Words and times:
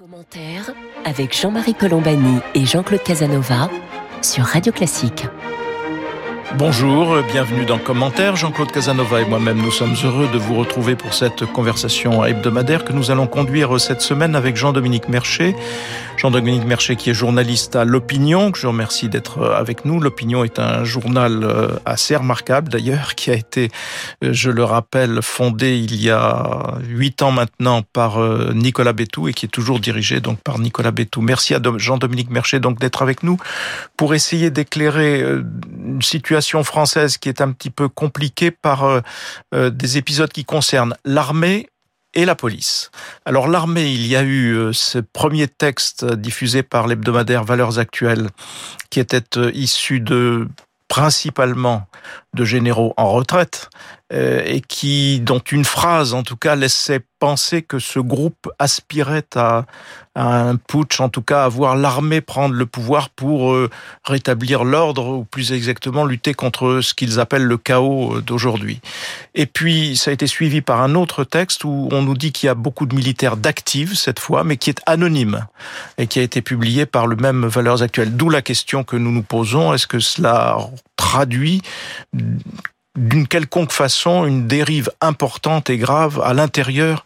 Commentaire 0.00 0.70
avec 1.04 1.38
Jean-Marie 1.38 1.74
Colombani 1.74 2.38
et 2.54 2.64
Jean-Claude 2.64 3.02
Casanova 3.02 3.68
sur 4.22 4.44
Radio 4.44 4.72
Classique. 4.72 5.26
Bonjour, 6.58 7.22
bienvenue 7.30 7.64
dans 7.64 7.78
Commentaire. 7.78 8.34
Jean-Claude 8.34 8.72
Casanova 8.72 9.20
et 9.20 9.24
moi-même, 9.24 9.58
nous 9.58 9.70
sommes 9.70 9.94
heureux 10.02 10.28
de 10.32 10.36
vous 10.36 10.56
retrouver 10.56 10.96
pour 10.96 11.14
cette 11.14 11.46
conversation 11.46 12.24
hebdomadaire 12.24 12.84
que 12.84 12.92
nous 12.92 13.12
allons 13.12 13.28
conduire 13.28 13.80
cette 13.80 14.00
semaine 14.00 14.34
avec 14.34 14.56
Jean-Dominique 14.56 15.08
Mercher. 15.08 15.54
Jean-Dominique 16.16 16.66
Mercher 16.66 16.96
qui 16.96 17.08
est 17.08 17.14
journaliste 17.14 17.76
à 17.76 17.84
L'Opinion, 17.84 18.50
que 18.50 18.58
je 18.58 18.66
remercie 18.66 19.08
d'être 19.08 19.42
avec 19.42 19.84
nous. 19.84 20.00
L'Opinion 20.00 20.44
est 20.44 20.58
un 20.58 20.84
journal 20.84 21.44
euh, 21.44 21.68
assez 21.86 22.14
remarquable 22.16 22.68
d'ailleurs, 22.68 23.14
qui 23.14 23.30
a 23.30 23.34
été, 23.34 23.70
euh, 24.22 24.30
je 24.32 24.50
le 24.50 24.64
rappelle, 24.64 25.22
fondé 25.22 25.78
il 25.78 26.02
y 26.02 26.10
a 26.10 26.74
huit 26.82 27.22
ans 27.22 27.30
maintenant 27.30 27.82
par 27.82 28.20
euh, 28.20 28.52
Nicolas 28.54 28.92
Bétou 28.92 29.28
et 29.28 29.32
qui 29.32 29.46
est 29.46 29.50
toujours 29.50 29.78
dirigé 29.78 30.20
donc 30.20 30.40
par 30.40 30.58
Nicolas 30.58 30.90
Bétou. 30.90 31.22
Merci 31.22 31.54
à 31.54 31.60
Jean-Dominique 31.76 32.30
Mercher 32.30 32.58
donc 32.58 32.80
d'être 32.80 33.00
avec 33.00 33.22
nous 33.22 33.38
pour 33.96 34.14
essayer 34.14 34.50
d'éclairer 34.50 35.20
une 35.20 36.02
situation 36.02 36.39
française 36.40 37.18
qui 37.18 37.28
est 37.28 37.40
un 37.40 37.52
petit 37.52 37.70
peu 37.70 37.88
compliquée 37.88 38.50
par 38.50 38.84
euh, 38.84 39.00
euh, 39.54 39.70
des 39.70 39.98
épisodes 39.98 40.32
qui 40.32 40.44
concernent 40.44 40.94
l'armée 41.04 41.68
et 42.14 42.24
la 42.24 42.34
police. 42.34 42.90
Alors 43.24 43.46
l'armée, 43.48 43.92
il 43.92 44.06
y 44.06 44.16
a 44.16 44.22
eu 44.22 44.52
euh, 44.52 44.72
ce 44.72 44.98
premier 44.98 45.46
texte 45.46 46.04
diffusé 46.04 46.62
par 46.62 46.86
l'hebdomadaire 46.86 47.44
Valeurs 47.44 47.78
Actuelles 47.78 48.28
qui 48.90 49.00
était 49.00 49.22
issu 49.54 50.00
de 50.00 50.48
principalement 50.88 51.86
de 52.34 52.44
généraux 52.44 52.94
en 52.96 53.12
retraite 53.12 53.70
et 54.12 54.60
qui, 54.60 55.20
dont 55.20 55.38
une 55.38 55.64
phrase 55.64 56.14
en 56.14 56.22
tout 56.22 56.36
cas 56.36 56.56
laissait 56.56 57.00
penser 57.20 57.62
que 57.62 57.78
ce 57.78 58.00
groupe 58.00 58.50
aspirait 58.58 59.26
à, 59.36 59.66
un 60.16 60.56
putsch, 60.56 61.00
en 61.00 61.08
tout 61.08 61.22
cas 61.22 61.44
à 61.44 61.48
voir 61.48 61.76
l'armée 61.76 62.20
prendre 62.20 62.54
le 62.54 62.66
pouvoir 62.66 63.10
pour 63.10 63.52
euh, 63.52 63.70
rétablir 64.04 64.64
l'ordre, 64.64 65.06
ou 65.06 65.24
plus 65.24 65.52
exactement 65.52 66.04
lutter 66.04 66.34
contre 66.34 66.80
ce 66.80 66.94
qu'ils 66.94 67.20
appellent 67.20 67.44
le 67.44 67.58
chaos 67.58 68.16
euh, 68.16 68.20
d'aujourd'hui. 68.20 68.80
Et 69.34 69.46
puis, 69.46 69.96
ça 69.96 70.10
a 70.10 70.14
été 70.14 70.26
suivi 70.26 70.62
par 70.62 70.80
un 70.80 70.96
autre 70.96 71.22
texte 71.22 71.62
où 71.62 71.88
on 71.92 72.02
nous 72.02 72.16
dit 72.16 72.32
qu'il 72.32 72.48
y 72.48 72.50
a 72.50 72.54
beaucoup 72.54 72.86
de 72.86 72.94
militaires 72.96 73.36
d'actifs 73.36 73.94
cette 73.94 74.18
fois, 74.18 74.42
mais 74.42 74.56
qui 74.56 74.70
est 74.70 74.80
anonyme 74.86 75.46
et 75.98 76.08
qui 76.08 76.18
a 76.18 76.22
été 76.22 76.42
publié 76.42 76.86
par 76.86 77.06
le 77.06 77.16
même 77.16 77.46
Valeurs 77.46 77.82
Actuelles. 77.82 78.16
D'où 78.16 78.30
la 78.30 78.42
question 78.42 78.82
que 78.82 78.96
nous 78.96 79.12
nous 79.12 79.22
posons, 79.22 79.72
est-ce 79.72 79.86
que 79.86 80.00
cela 80.00 80.56
traduit 80.96 81.62
d'une 82.96 83.26
quelconque 83.26 83.72
façon 83.72 84.26
une 84.26 84.46
dérive 84.46 84.90
importante 85.00 85.70
et 85.70 85.78
grave 85.78 86.20
à 86.24 86.34
l'intérieur 86.34 87.04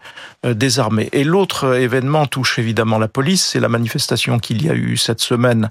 des 0.53 0.79
armées. 0.79 1.09
Et 1.13 1.25
l'autre 1.25 1.77
événement 1.77 2.27
touche 2.27 2.59
évidemment 2.59 2.99
la 2.99 3.09
police, 3.09 3.45
c'est 3.45 3.61
la 3.61 3.69
manifestation 3.69 4.39
qu'il 4.39 4.65
y 4.65 4.69
a 4.69 4.75
eu 4.75 4.97
cette 4.97 5.21
semaine 5.21 5.71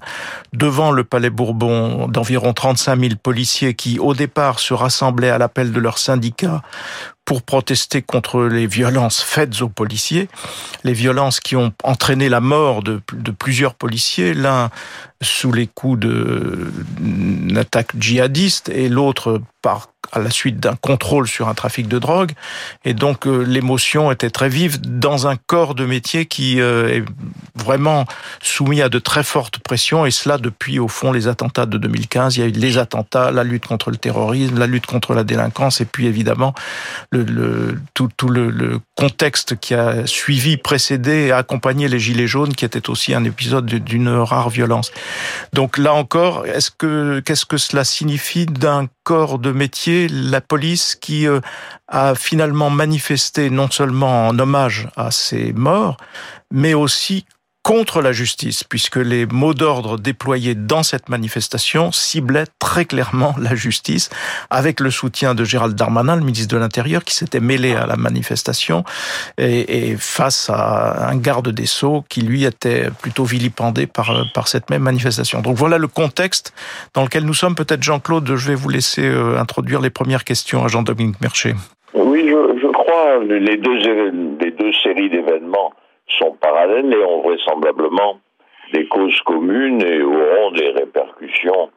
devant 0.52 0.90
le 0.90 1.04
Palais 1.04 1.30
Bourbon 1.30 2.08
d'environ 2.08 2.52
35 2.52 2.98
000 2.98 3.12
policiers 3.22 3.74
qui 3.74 3.98
au 3.98 4.14
départ 4.14 4.58
se 4.58 4.74
rassemblaient 4.74 5.30
à 5.30 5.38
l'appel 5.38 5.72
de 5.72 5.80
leurs 5.80 5.98
syndicats 5.98 6.62
pour 7.24 7.42
protester 7.42 8.02
contre 8.02 8.42
les 8.42 8.66
violences 8.66 9.22
faites 9.22 9.62
aux 9.62 9.68
policiers, 9.68 10.28
les 10.82 10.92
violences 10.92 11.40
qui 11.40 11.56
ont 11.56 11.72
entraîné 11.82 12.28
la 12.28 12.40
mort 12.40 12.82
de, 12.82 13.00
de 13.12 13.30
plusieurs 13.30 13.74
policiers, 13.74 14.34
l'un 14.34 14.70
sous 15.22 15.52
les 15.52 15.66
coups 15.66 16.00
d'une 16.00 17.56
attaque 17.56 17.92
djihadiste 17.98 18.68
et 18.68 18.88
l'autre 18.90 19.40
à 20.12 20.18
la 20.18 20.30
suite 20.30 20.60
d'un 20.60 20.76
contrôle 20.76 21.26
sur 21.26 21.48
un 21.48 21.54
trafic 21.54 21.88
de 21.88 21.98
drogue. 21.98 22.32
Et 22.84 22.92
donc 22.94 23.26
euh, 23.26 23.42
l'émotion 23.42 24.12
était 24.12 24.30
très 24.30 24.48
vive 24.48 24.63
dans 24.68 25.26
un 25.26 25.36
corps 25.36 25.74
de 25.74 25.86
métier 25.86 26.26
qui 26.26 26.60
euh, 26.60 26.88
est 26.88 27.04
vraiment 27.54 28.04
soumis 28.42 28.82
à 28.82 28.88
de 28.88 28.98
très 28.98 29.22
fortes 29.22 29.58
pressions, 29.58 30.06
et 30.06 30.10
cela 30.10 30.38
depuis 30.38 30.78
au 30.78 30.88
fond 30.88 31.12
les 31.12 31.28
attentats 31.28 31.66
de 31.66 31.78
2015. 31.78 32.36
Il 32.36 32.40
y 32.40 32.42
a 32.42 32.46
eu 32.46 32.50
les 32.50 32.78
attentats, 32.78 33.30
la 33.30 33.44
lutte 33.44 33.66
contre 33.66 33.90
le 33.90 33.96
terrorisme, 33.96 34.58
la 34.58 34.66
lutte 34.66 34.86
contre 34.86 35.14
la 35.14 35.24
délinquance, 35.24 35.80
et 35.80 35.84
puis 35.84 36.06
évidemment 36.06 36.54
tout 37.10 38.28
le, 38.28 38.50
le, 38.50 38.80
contexte 38.96 39.56
qui 39.58 39.74
a 39.74 40.06
suivi, 40.06 40.56
précédé 40.56 41.26
et 41.26 41.32
accompagné 41.32 41.88
les 41.88 41.98
Gilets 41.98 42.26
jaunes, 42.26 42.54
qui 42.54 42.64
était 42.64 42.88
aussi 42.90 43.14
un 43.14 43.24
épisode 43.24 43.66
d'une 43.66 44.08
rare 44.08 44.50
violence. 44.50 44.92
Donc 45.52 45.78
là 45.78 45.94
encore, 45.94 46.46
est-ce 46.46 46.70
que 46.70 47.20
qu'est-ce 47.20 47.46
que 47.46 47.56
cela 47.56 47.84
signifie 47.84 48.46
d'un 48.46 48.86
corps 49.04 49.38
de 49.38 49.52
métier, 49.52 50.08
la 50.08 50.40
police, 50.40 50.96
qui 50.96 51.28
euh, 51.28 51.40
a 51.88 52.14
finalement 52.14 52.70
manifesté 52.70 53.50
non 53.50 53.70
seulement 53.70 54.28
en 54.28 54.38
hommage 54.38 54.88
à 54.96 55.10
ces 55.10 55.52
morts, 55.52 55.96
mais 56.50 56.74
aussi 56.74 57.26
contre 57.64 58.02
la 58.02 58.12
justice, 58.12 58.62
puisque 58.62 58.96
les 58.96 59.24
mots 59.24 59.54
d'ordre 59.54 59.98
déployés 59.98 60.54
dans 60.54 60.82
cette 60.82 61.08
manifestation 61.08 61.90
ciblaient 61.92 62.44
très 62.58 62.84
clairement 62.84 63.34
la 63.40 63.54
justice, 63.54 64.10
avec 64.50 64.80
le 64.80 64.90
soutien 64.90 65.34
de 65.34 65.44
Gérald 65.44 65.74
Darmanin, 65.74 66.16
le 66.16 66.22
ministre 66.22 66.54
de 66.54 66.60
l'Intérieur, 66.60 67.02
qui 67.04 67.14
s'était 67.14 67.40
mêlé 67.40 67.74
à 67.74 67.86
la 67.86 67.96
manifestation, 67.96 68.84
et, 69.38 69.90
et, 69.90 69.96
face 69.96 70.50
à 70.50 71.08
un 71.08 71.16
garde 71.16 71.48
des 71.48 71.64
Sceaux 71.64 72.04
qui, 72.10 72.20
lui, 72.20 72.44
était 72.44 72.90
plutôt 73.00 73.24
vilipendé 73.24 73.86
par, 73.86 74.26
par 74.34 74.46
cette 74.46 74.68
même 74.68 74.82
manifestation. 74.82 75.40
Donc 75.40 75.56
voilà 75.56 75.78
le 75.78 75.88
contexte 75.88 76.52
dans 76.92 77.02
lequel 77.02 77.24
nous 77.24 77.32
sommes. 77.32 77.54
Peut-être, 77.54 77.82
Jean-Claude, 77.82 78.36
je 78.36 78.46
vais 78.46 78.54
vous 78.54 78.68
laisser 78.68 79.08
euh, 79.08 79.38
introduire 79.38 79.80
les 79.80 79.90
premières 79.90 80.24
questions 80.24 80.62
à 80.62 80.68
Jean-Dominique 80.68 81.18
Mercher. 81.22 81.54
Oui, 81.94 82.26
je, 82.28 82.60
je 82.60 82.70
crois, 82.72 83.24
les 83.24 83.56
deux, 83.56 83.76
les 84.38 84.50
deux 84.50 84.72
séries 84.82 85.08
d'événements 85.08 85.72
sont 86.18 86.32
parallèles 86.40 86.92
et 86.92 87.04
ont 87.04 87.22
vraisemblablement 87.22 88.18
des 88.72 88.86
causes 88.86 89.20
communes 89.20 89.82
et 89.82 90.02
auront 90.02 90.50
des 90.52 90.70
répercussions 90.70 91.70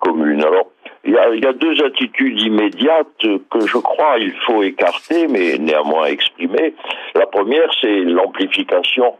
communes. 0.00 0.42
Alors, 0.42 0.66
il 1.04 1.12
y 1.12 1.46
a, 1.46 1.52
deux 1.52 1.82
attitudes 1.84 2.40
immédiates 2.40 3.06
que 3.50 3.66
je 3.66 3.78
crois 3.78 4.18
il 4.18 4.34
faut 4.46 4.62
écarter, 4.62 5.28
mais 5.28 5.58
néanmoins 5.58 6.06
exprimer. 6.06 6.74
La 7.14 7.26
première, 7.26 7.70
c'est 7.80 8.00
l'amplification 8.04 9.14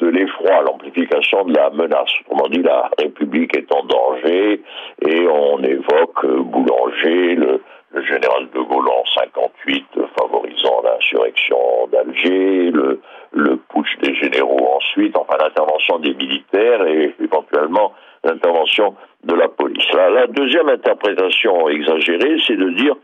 de 0.00 0.06
l'effroi, 0.08 0.62
l'amplification 0.62 1.44
de 1.44 1.54
la 1.54 1.70
menace. 1.70 2.10
Autrement 2.26 2.48
dit, 2.48 2.62
la 2.62 2.90
République 2.98 3.56
est 3.56 3.72
en 3.72 3.84
danger 3.84 4.62
et 5.06 5.26
on 5.28 5.62
évoque 5.62 6.26
Boulanger, 6.26 7.34
le, 7.36 7.62
le 7.92 8.02
général 8.02 8.48
de 8.54 8.60
Gaulle 8.60 8.88
en 8.88 9.04
58 9.14 9.86
favorisant 10.18 10.82
l'insurrection 10.82 11.88
d'Alger, 11.92 12.70
le, 12.70 13.00
le 13.32 13.56
putsch 13.56 13.98
des 14.02 14.14
généraux 14.14 14.76
ensuite, 14.76 15.16
enfin 15.16 15.36
l'intervention 15.40 15.98
des 15.98 16.14
militaires 16.14 16.86
et 16.86 17.14
éventuellement 17.20 17.92
l'intervention 18.24 18.94
de 19.24 19.34
la 19.34 19.48
police. 19.48 19.86
La, 19.94 20.10
la 20.10 20.26
deuxième 20.26 20.68
interprétation 20.68 21.68
exagérée, 21.68 22.36
c'est 22.46 22.56
de 22.56 22.70
dire 22.70 22.94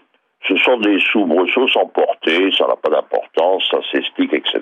ce 0.47 0.56
sont 0.56 0.78
des 0.78 0.99
soubresauts 1.00 1.69
sans 1.69 1.87
portée, 1.87 2.50
ça 2.56 2.66
n'a 2.66 2.76
pas 2.76 2.91
d'importance, 2.91 3.69
ça 3.71 3.78
s'explique, 3.91 4.32
etc. 4.32 4.60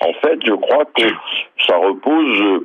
En 0.00 0.12
fait, 0.24 0.38
je 0.44 0.54
crois 0.54 0.84
que 0.84 1.08
ça 1.66 1.76
repose 1.76 2.64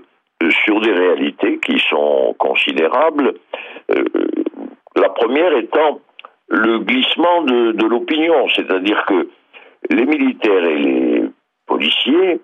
sur 0.64 0.80
des 0.82 0.92
réalités 0.92 1.60
qui 1.60 1.80
sont 1.90 2.36
considérables. 2.38 3.34
Euh, 3.92 4.06
la 4.96 5.10
première 5.10 5.56
étant 5.58 6.00
le 6.50 6.80
glissement 6.80 7.42
de, 7.44 7.72
de 7.72 7.86
l'opinion, 7.86 8.48
c'est-à-dire 8.50 9.04
que 9.06 9.30
les 9.90 10.06
militaires 10.06 10.64
et 10.64 10.78
les 10.78 11.24
policiers 11.66 12.40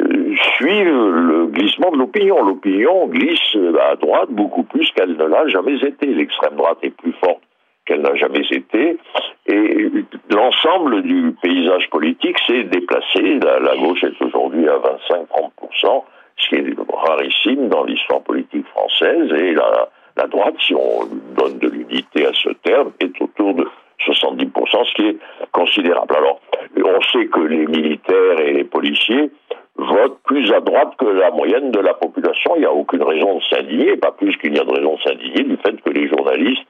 euh, 0.00 0.34
suivent 0.56 1.10
le 1.10 1.46
glissement 1.46 1.90
de 1.90 1.98
l'opinion. 1.98 2.42
L'opinion 2.42 3.06
glisse 3.06 3.56
à 3.90 3.96
droite 3.96 4.30
beaucoup 4.30 4.64
plus 4.64 4.90
qu'elle 4.92 5.16
ne 5.16 5.24
l'a 5.24 5.46
jamais 5.48 5.76
été. 5.84 6.06
L'extrême 6.06 6.56
droite 6.56 6.78
est 6.82 6.90
plus 6.90 7.12
forte 7.22 7.42
qu'elle 7.86 8.02
n'a 8.02 8.14
jamais 8.16 8.44
été. 8.50 8.98
Et 9.46 9.88
l'ensemble 10.30 11.02
du 11.02 11.34
paysage 11.40 11.88
politique 11.90 12.36
s'est 12.46 12.64
déplacé. 12.64 13.38
La, 13.40 13.76
gauche 13.76 14.02
est 14.02 14.20
aujourd'hui 14.22 14.68
à 14.68 14.78
25-30%, 14.78 16.04
ce 16.36 16.48
qui 16.48 16.54
est 16.56 16.74
rarissime 16.92 17.68
dans 17.68 17.84
l'histoire 17.84 18.22
politique 18.22 18.66
française. 18.68 19.32
Et 19.32 19.54
la, 19.54 20.26
droite, 20.26 20.54
si 20.60 20.74
on 20.74 21.06
donne 21.36 21.58
de 21.58 21.68
l'unité 21.68 22.26
à 22.26 22.32
ce 22.34 22.50
terme, 22.64 22.90
est 23.00 23.20
autour 23.20 23.54
de 23.54 23.66
70%, 24.06 24.84
ce 24.84 24.94
qui 24.94 25.08
est 25.08 25.16
considérable. 25.52 26.14
Alors, 26.16 26.40
on 26.84 27.00
sait 27.12 27.26
que 27.26 27.40
les 27.40 27.66
militaires 27.66 28.40
et 28.40 28.52
les 28.52 28.64
policiers 28.64 29.30
votent 29.76 30.18
plus 30.24 30.52
à 30.52 30.60
droite 30.60 30.94
que 30.98 31.06
la 31.06 31.30
moyenne 31.30 31.70
de 31.70 31.80
la 31.80 31.94
population. 31.94 32.56
Il 32.56 32.60
n'y 32.60 32.66
a 32.66 32.72
aucune 32.72 33.02
raison 33.02 33.38
de 33.38 33.42
s'indigner, 33.44 33.96
pas 33.96 34.12
plus 34.12 34.36
qu'il 34.38 34.52
n'y 34.52 34.58
a 34.58 34.64
de 34.64 34.72
raison 34.72 34.96
de 34.96 35.02
s'indigner 35.02 35.44
du 35.44 35.56
fait 35.58 35.80
que 35.82 35.90
les 35.90 36.08
journalistes 36.08 36.65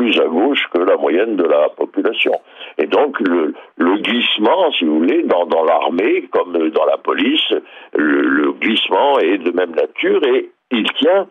plus 0.00 0.18
à 0.18 0.24
gauche 0.24 0.66
que 0.72 0.78
la 0.78 0.96
moyenne 0.96 1.36
de 1.36 1.44
la 1.44 1.68
population. 1.68 2.32
Et 2.78 2.86
donc 2.86 3.20
le, 3.20 3.52
glissement, 3.98 4.72
si 4.72 4.86
vous 4.86 5.00
voulez, 5.00 5.24
dans, 5.24 5.64
l'armée 5.64 6.22
comme 6.30 6.70
dans 6.70 6.86
la 6.86 6.96
police, 6.96 7.52
le, 7.94 8.52
glissement 8.52 9.18
est 9.18 9.36
de 9.36 9.50
même 9.50 9.72
nature 9.72 10.22
et 10.26 10.50
il 10.70 10.90
tient 10.92 11.26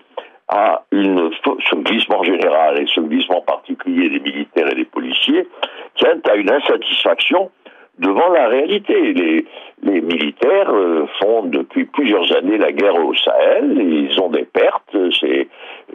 à 0.50 0.84
une, 0.92 1.32
ce 1.44 1.76
glissement 1.78 2.22
général 2.24 2.80
et 2.80 2.86
ce 2.94 3.02
glissement 3.02 3.42
particulier 3.42 4.10
des 4.10 4.20
militaires 4.20 4.72
et 4.72 4.76
des 4.76 4.86
policiers 4.86 5.48
tient 5.96 6.20
à 6.30 6.36
une 6.36 6.52
insatisfaction 6.52 7.50
devant 7.98 8.30
la 8.30 8.50
réalité. 8.50 9.14
Les, 9.14 9.46
les 9.82 10.02
militaires 10.02 10.70
euh, 10.70 11.08
font 11.20 11.44
depuis 11.44 11.86
plusieurs 11.86 12.36
années 12.38 12.58
la 12.60 12.72
guerre 12.72 12.96
au 12.96 13.16
Sahel, 13.16 13.78
ils 13.80 14.22
ont 14.22 14.30
des 14.30 14.46
pertes, 14.46 14.96
c'est 15.20 15.48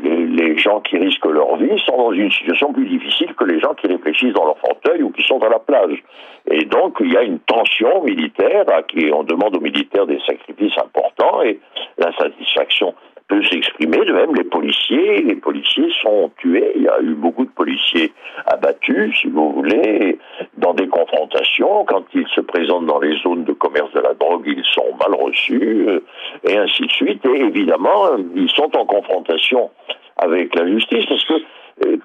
les, 0.04 0.56
gens 0.58 0.80
qui 0.80 0.96
risquent 0.96 1.26
leur 1.26 1.56
vie 1.56 1.78
sont 1.86 1.96
dans 1.96 2.12
une 2.12 2.30
situation 2.30 2.72
plus 2.72 2.86
difficile 2.86 3.34
que 3.34 3.44
les 3.44 3.60
gens 3.60 3.74
qui 3.74 3.86
réfléchissent 3.86 4.34
dans 4.34 4.44
leur 4.44 4.58
fauteuil 4.58 5.02
ou 5.02 5.10
qui 5.10 5.22
sont 5.22 5.42
à 5.42 5.48
la 5.48 5.58
plage. 5.58 6.02
Et 6.50 6.64
donc 6.64 6.96
il 7.00 7.12
y 7.12 7.16
a 7.16 7.22
une 7.22 7.40
tension 7.40 8.02
militaire 8.04 8.64
à 8.68 8.82
qui 8.82 9.10
on 9.12 9.24
demande 9.24 9.56
aux 9.56 9.60
militaires 9.60 10.06
des 10.06 10.20
sacrifices 10.26 10.78
importants 10.78 11.42
et 11.42 11.58
l'insatisfaction 11.98 12.94
peut 13.28 13.42
s'exprimer. 13.44 13.98
De 14.04 14.12
même, 14.12 14.34
les 14.34 14.44
policiers, 14.44 15.22
les 15.22 15.36
policiers 15.36 15.90
sont 16.02 16.30
tués. 16.36 16.72
Il 16.76 16.82
y 16.82 16.88
a 16.88 17.00
eu 17.00 17.14
beaucoup 17.14 17.44
de 17.44 17.50
policiers 17.50 18.12
abattus, 18.46 19.16
si 19.20 19.28
vous 19.28 19.52
voulez, 19.52 20.18
dans 20.58 20.74
des 20.74 20.88
confrontations. 20.88 21.84
Quand 21.84 22.04
ils 22.14 22.28
se 22.28 22.40
présentent 22.40 22.86
dans 22.86 23.00
les 23.00 23.16
zones 23.18 23.44
de 23.44 23.52
commerce 23.52 23.92
de 23.92 24.00
la 24.00 24.14
drogue, 24.14 24.44
ils 24.46 24.64
sont 24.64 24.94
mal 24.98 25.18
reçus, 25.18 25.86
euh, 25.88 26.00
et 26.46 26.56
ainsi 26.56 26.82
de 26.82 26.92
suite. 26.92 27.24
Et 27.26 27.40
évidemment, 27.40 28.16
ils 28.34 28.50
sont 28.50 28.76
en 28.76 28.84
confrontation 28.84 29.70
avec 30.16 30.54
la 30.54 30.66
justice, 30.66 31.06
parce 31.06 31.24
que, 31.24 31.34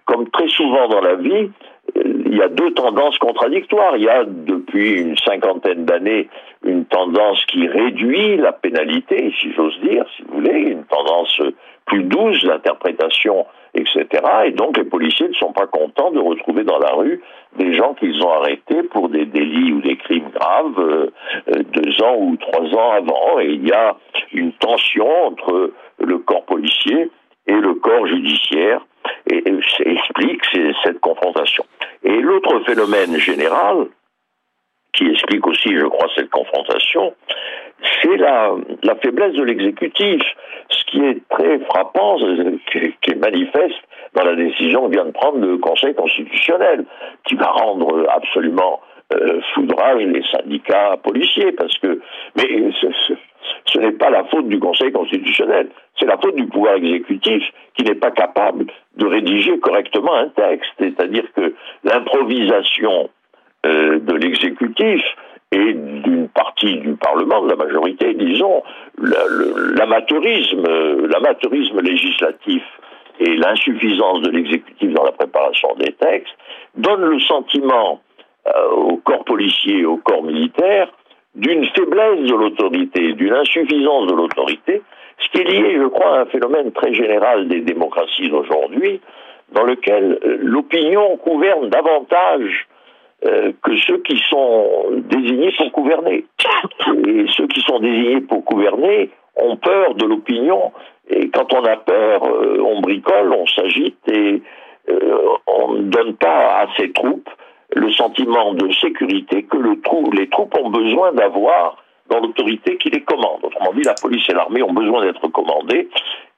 comme 0.06 0.30
très 0.30 0.48
souvent 0.48 0.88
dans 0.88 1.02
la 1.02 1.16
vie, 1.16 1.52
il 1.96 2.38
y 2.38 2.42
a 2.42 2.48
deux 2.48 2.72
tendances 2.74 3.18
contradictoires. 3.18 3.98
Il 3.98 4.04
y 4.04 4.10
a 4.10 4.24
depuis 4.26 5.02
une 5.02 5.18
cinquantaine 5.18 5.86
d'années 5.86 6.30
une 6.64 6.86
tendance 6.86 7.44
qui 7.46 7.68
réduit 7.68 8.38
la 8.38 8.52
pénalité, 8.52 9.34
si 9.40 9.52
j'ose 9.54 9.80
dire, 9.82 10.06
si 10.16 10.24
vous 10.24 10.36
voulez, 10.36 10.60
une 10.60 10.84
tendance 10.84 11.42
plus 11.86 12.04
douce 12.04 12.44
d'interprétation, 12.44 13.46
etc. 13.74 14.06
Et 14.46 14.52
donc 14.52 14.78
les 14.78 14.84
policiers 14.84 15.28
ne 15.28 15.34
sont 15.34 15.54
pas 15.54 15.68
contents 15.68 16.12
de 16.12 16.20
retrouver 16.20 16.64
dans 16.64 16.78
la 16.78 16.92
rue 16.92 17.22
des 17.58 17.74
gens 17.74 17.96
qu'ils 17.96 18.22
ont 18.24 18.32
arrêtés 18.32 18.84
pour 18.84 19.10
des 19.10 19.26
délits 19.26 19.74
ou 19.74 19.82
des 19.82 19.98
crimes 19.98 20.30
graves 20.34 20.80
euh, 20.80 21.12
euh, 21.50 21.64
deux 21.74 22.04
ans 22.04 22.16
ou 22.20 22.38
trois 22.38 22.66
ans 22.66 22.92
avant. 22.92 23.40
Et 23.40 23.48
il 23.54 23.68
y 23.68 23.72
a 23.72 23.96
une 24.34 24.52
tension 24.54 25.10
entre 25.26 25.72
le 25.98 26.18
corps 26.20 26.46
policier 26.46 27.10
et 27.48 27.56
le 27.56 27.74
corps 27.76 28.06
judiciaire 28.06 28.86
explique 29.30 30.44
cette 30.84 31.00
confrontation. 31.00 31.66
Et 32.04 32.18
l'autre 32.20 32.60
phénomène 32.66 33.18
général, 33.18 33.88
qui 34.94 35.06
explique 35.06 35.46
aussi, 35.48 35.70
je 35.76 35.86
crois, 35.86 36.08
cette 36.16 36.30
confrontation, 36.30 37.14
c'est 38.02 38.18
la, 38.18 38.56
faiblesse 39.02 39.34
de 39.34 39.44
l'exécutif, 39.44 40.22
ce 40.70 40.84
qui 40.86 41.06
est 41.06 41.22
très 41.30 41.60
frappant, 41.60 42.18
qui, 42.18 43.12
est 43.12 43.16
manifeste 43.16 43.80
dans 44.14 44.24
la 44.24 44.36
décision 44.36 44.88
que 44.88 44.94
vient 44.94 45.06
de 45.06 45.12
prendre 45.12 45.38
le 45.40 45.58
Conseil 45.58 45.94
constitutionnel, 45.94 46.86
qui 47.26 47.36
va 47.36 47.48
rendre 47.48 48.08
absolument 48.10 48.82
euh, 49.14 49.40
foudrage 49.54 50.04
les 50.04 50.24
syndicats 50.32 50.98
policiers, 51.04 51.52
parce 51.54 51.78
que 51.78 52.02
mais 52.36 52.72
ce 53.66 53.80
n'est 53.80 53.92
pas 53.92 54.10
la 54.10 54.24
faute 54.26 54.48
du 54.48 54.60
Conseil 54.60 54.92
constitutionnel, 54.92 55.70
c'est 55.98 56.06
la 56.06 56.18
faute 56.18 56.36
du 56.36 56.46
pouvoir 56.48 56.76
exécutif 56.76 57.44
qui 57.76 57.84
n'est 57.84 57.96
pas 57.96 58.12
capable 58.12 58.66
de 58.98 59.06
rédiger 59.06 59.60
correctement 59.60 60.14
un 60.16 60.30
texte. 60.30 60.72
C'est-à-dire 60.80 61.26
que 61.36 61.54
l'improvisation 61.84 63.10
euh, 63.66 64.00
de 64.00 64.14
l'exécutif 64.14 65.02
et 65.52 65.74
d'une 65.74 66.30
partie 66.30 66.78
du 66.78 66.96
Parlement, 66.96 67.44
de 67.44 67.50
la 67.50 67.56
majorité, 67.56 68.14
disons, 68.14 68.62
l'amateurisme, 68.98 70.64
l'amateurisme 71.08 71.82
législatif 71.82 72.62
et 73.20 73.36
l'insuffisance 73.36 74.22
de 74.22 74.30
l'exécutif 74.30 74.94
dans 74.94 75.04
la 75.04 75.12
préparation 75.12 75.70
des 75.76 75.92
textes 75.94 76.36
donnent 76.76 77.06
le 77.06 77.20
sentiment 77.20 78.00
euh, 78.48 78.70
au 78.72 78.98
corps 78.98 79.26
policier 79.26 79.80
et 79.80 79.86
au 79.86 79.98
corps 79.98 80.24
militaire 80.24 80.90
d'une 81.40 81.66
faiblesse 81.68 82.22
de 82.22 82.36
l'autorité, 82.36 83.14
d'une 83.14 83.34
insuffisance 83.34 84.08
de 84.08 84.14
l'autorité, 84.14 84.82
ce 85.20 85.30
qui 85.30 85.38
est 85.40 85.50
lié, 85.50 85.78
je 85.78 85.88
crois, 85.88 86.18
à 86.18 86.22
un 86.22 86.26
phénomène 86.26 86.72
très 86.72 86.94
général 86.94 87.48
des 87.48 87.62
démocraties 87.62 88.30
d'aujourd'hui, 88.30 89.00
dans 89.52 89.64
lequel 89.64 90.20
euh, 90.24 90.38
l'opinion 90.42 91.18
gouverne 91.26 91.70
davantage 91.70 92.68
euh, 93.26 93.52
que 93.64 93.76
ceux 93.78 94.00
qui 94.00 94.18
sont 94.30 94.86
désignés 95.10 95.52
pour 95.58 95.72
gouverner. 95.72 96.26
Et 97.08 97.26
ceux 97.36 97.48
qui 97.48 97.62
sont 97.62 97.80
désignés 97.80 98.22
pour 98.22 98.44
gouverner 98.44 99.10
ont 99.36 99.56
peur 99.56 99.96
de 99.96 100.06
l'opinion, 100.06 100.72
et 101.10 101.30
quand 101.30 101.54
on 101.54 101.64
a 101.64 101.78
peur, 101.78 102.24
euh, 102.26 102.62
on 102.62 102.82
bricole, 102.82 103.34
on 103.34 103.48
s'agite, 103.48 103.98
et 104.12 104.42
on 105.46 105.74
ne 105.74 105.84
donne 105.84 106.16
pas 106.16 106.62
à 106.62 106.68
ses 106.76 106.92
troupes 106.92 107.30
le 107.76 107.92
sentiment 107.92 108.54
de 108.54 108.72
sécurité 108.74 109.44
que 109.44 109.58
les 109.58 110.30
troupes 110.30 110.58
ont 110.60 110.70
besoin 110.70 111.12
d'avoir 111.14 111.78
dans 112.10 112.20
l'autorité 112.20 112.78
qui 112.78 112.90
les 112.90 113.02
commande. 113.02 113.44
Autrement 113.44 113.74
dit, 113.74 113.84
la 113.84 113.94
police 113.94 114.28
et 114.30 114.34
l'armée 114.34 114.64
ont 114.64 114.74
besoin 114.74 115.06
d'être 115.06 115.28
commandées, 115.28 115.90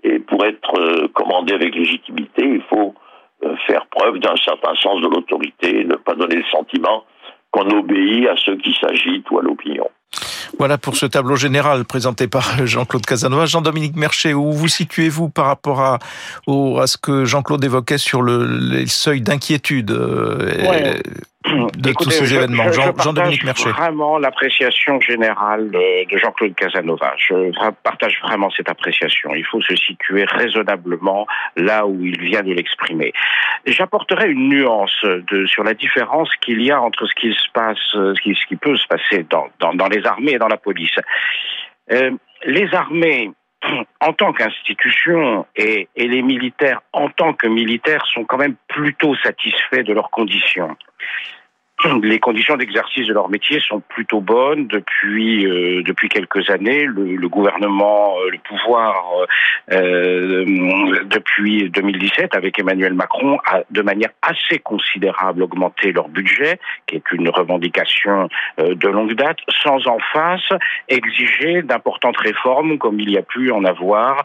et 0.03 0.19
pour 0.19 0.43
être 0.45 0.79
euh, 0.79 1.07
commandées 1.13 1.53
avec 1.53 1.73
légitimité, 1.75 2.43
il 2.43 2.61
faut 2.63 2.93
euh, 3.43 3.55
faire 3.67 3.85
preuve 3.87 4.19
d'un 4.19 4.35
certain 4.35 4.75
sens 4.75 5.01
de 5.01 5.07
l'autorité, 5.07 5.85
ne 5.85 5.95
pas 5.95 6.15
donner 6.15 6.35
le 6.35 6.43
sentiment 6.51 7.05
qu'on 7.51 7.69
obéit 7.69 8.27
à 8.27 8.35
ceux 8.37 8.57
qui 8.57 8.73
s'agitent 8.73 9.29
ou 9.31 9.39
à 9.39 9.41
l'opinion. 9.41 9.89
Voilà 10.61 10.77
pour 10.77 10.95
ce 10.95 11.07
tableau 11.07 11.35
général 11.35 11.85
présenté 11.85 12.27
par 12.27 12.55
Jean-Claude 12.67 13.03
Casanova. 13.03 13.47
Jean-Dominique 13.47 13.95
Merchet, 13.95 14.35
où 14.35 14.51
vous 14.51 14.67
situez-vous 14.67 15.27
par 15.27 15.47
rapport 15.47 15.81
à, 15.81 15.97
ce 16.45 16.97
que 16.97 17.25
Jean-Claude 17.25 17.63
évoquait 17.63 17.97
sur 17.97 18.21
le, 18.21 18.45
les 18.45 18.85
seuils 18.85 19.21
d'inquiétude 19.21 19.89
euh, 19.89 21.01
de 21.51 21.93
tous 21.93 22.09
ces 22.09 22.33
événements. 22.33 22.71
Jean-Dominique 22.71 23.43
Merchet. 23.43 23.69
Vraiment 23.69 24.17
l'appréciation 24.17 24.99
générale 25.01 25.71
de, 25.71 26.17
Jean-Claude 26.17 26.55
Casanova. 26.55 27.13
Je 27.17 27.51
partage 27.83 28.19
vraiment 28.21 28.49
cette 28.51 28.69
appréciation. 28.69 29.33
Il 29.35 29.45
faut 29.45 29.61
se 29.61 29.75
situer 29.75 30.25
raisonnablement 30.25 31.27
là 31.55 31.85
où 31.85 32.05
il 32.05 32.19
vient 32.19 32.41
de 32.41 32.53
l'exprimer. 32.53 33.13
J'apporterai 33.65 34.29
une 34.29 34.49
nuance 34.49 34.97
de, 35.03 35.45
sur 35.45 35.63
la 35.63 35.73
différence 35.73 36.29
qu'il 36.41 36.61
y 36.61 36.71
a 36.71 36.81
entre 36.81 37.05
ce 37.05 37.13
qui 37.15 37.33
se 37.33 37.49
passe, 37.53 37.77
ce 37.93 38.21
qui, 38.21 38.35
ce 38.35 38.45
qui 38.45 38.55
peut 38.55 38.75
se 38.75 38.87
passer 38.87 39.25
dans, 39.29 39.47
dans, 39.59 39.73
dans, 39.73 39.87
les 39.87 40.05
armées 40.05 40.33
et 40.33 40.39
dans 40.39 40.47
la 40.47 40.57
police. 40.57 40.95
Euh, 41.91 42.11
les 42.45 42.73
armées 42.73 43.31
en 43.99 44.13
tant 44.13 44.33
qu'institution 44.33 45.45
et, 45.55 45.87
et, 45.95 46.07
les 46.07 46.21
militaires 46.21 46.81
en 46.93 47.09
tant 47.09 47.33
que 47.33 47.47
militaires 47.47 48.05
sont 48.07 48.23
quand 48.23 48.37
même 48.37 48.55
plutôt 48.67 49.15
satisfaits 49.15 49.83
de 49.83 49.93
leurs 49.93 50.09
conditions 50.09 50.75
les 52.03 52.19
conditions 52.19 52.57
d'exercice 52.57 53.07
de 53.07 53.13
leur 53.13 53.29
métier 53.29 53.59
sont 53.59 53.81
plutôt 53.81 54.21
bonnes 54.21 54.67
depuis 54.67 55.45
euh, 55.45 55.83
depuis 55.83 56.09
quelques 56.09 56.49
années. 56.49 56.83
Le, 56.83 57.15
le 57.15 57.29
gouvernement, 57.29 58.15
euh, 58.19 58.29
le 58.31 58.37
pouvoir, 58.39 59.03
euh, 59.71 59.75
euh 59.75 61.03
depuis 61.05 61.69
2017, 61.69 62.35
avec 62.35 62.59
Emmanuel 62.59 62.93
Macron, 62.93 63.39
a 63.45 63.61
de 63.69 63.81
manière 63.81 64.09
assez 64.21 64.59
considérable 64.59 65.43
augmenté 65.43 65.91
leur 65.91 66.09
budget, 66.09 66.59
qui 66.87 66.95
est 66.95 67.11
une 67.11 67.29
revendication 67.29 68.29
de 68.57 68.87
longue 68.87 69.13
date, 69.13 69.37
sans 69.63 69.87
en 69.87 69.99
face 70.13 70.49
exiger 70.87 71.61
d'importantes 71.63 72.17
réformes 72.17 72.77
comme 72.77 72.99
il 72.99 73.11
y 73.11 73.17
a 73.17 73.21
pu 73.21 73.51
en 73.51 73.63
avoir 73.65 74.23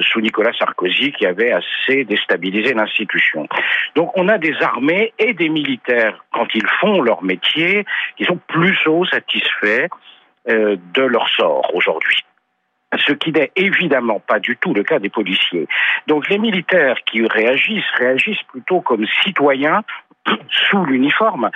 sous 0.00 0.20
Nicolas 0.20 0.52
Sarkozy, 0.58 1.12
qui 1.12 1.26
avait 1.26 1.52
assez 1.52 2.04
déstabilisé 2.04 2.74
l'institution. 2.74 3.46
Donc 3.94 4.10
on 4.16 4.28
a 4.28 4.38
des 4.38 4.54
armées 4.60 5.12
et 5.18 5.32
des 5.32 5.48
militaires 5.48 6.24
quand 6.32 6.46
ils 6.54 6.66
font 6.80 7.00
leur 7.00 7.22
métier, 7.22 7.84
qui 8.16 8.24
sont 8.24 8.38
plus 8.48 8.78
haut 8.86 9.04
satisfaits 9.04 9.88
euh, 10.48 10.76
de 10.94 11.02
leur 11.02 11.28
sort 11.28 11.74
aujourd'hui 11.74 12.24
ce 12.98 13.12
qui 13.12 13.32
n'est 13.32 13.50
évidemment 13.56 14.20
pas 14.20 14.38
du 14.38 14.56
tout 14.56 14.74
le 14.74 14.82
cas 14.82 14.98
des 14.98 15.08
policiers. 15.08 15.66
Donc 16.06 16.28
les 16.28 16.38
militaires 16.38 16.96
qui 17.06 17.26
réagissent 17.26 17.90
réagissent 17.96 18.42
plutôt 18.44 18.80
comme 18.80 19.06
citoyens 19.22 19.82
sous 20.70 20.84
l'uniforme, 20.84 21.50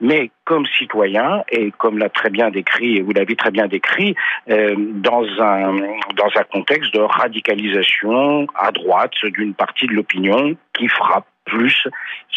mais 0.00 0.30
comme 0.44 0.66
citoyens 0.66 1.42
et 1.50 1.72
comme 1.78 1.98
l'a 1.98 2.08
très 2.08 2.30
bien 2.30 2.50
décrit, 2.50 3.00
vous 3.00 3.12
l'avez 3.12 3.36
très 3.36 3.50
bien 3.50 3.66
décrit, 3.66 4.14
euh, 4.50 4.74
dans 4.76 5.24
un 5.40 5.74
dans 6.16 6.30
un 6.36 6.44
contexte 6.50 6.94
de 6.94 7.00
radicalisation 7.00 8.46
à 8.54 8.70
droite 8.72 9.14
d'une 9.24 9.54
partie 9.54 9.86
de 9.86 9.94
l'opinion 9.94 10.56
qui 10.74 10.88
frappe 10.88 11.26
plus 11.52 11.86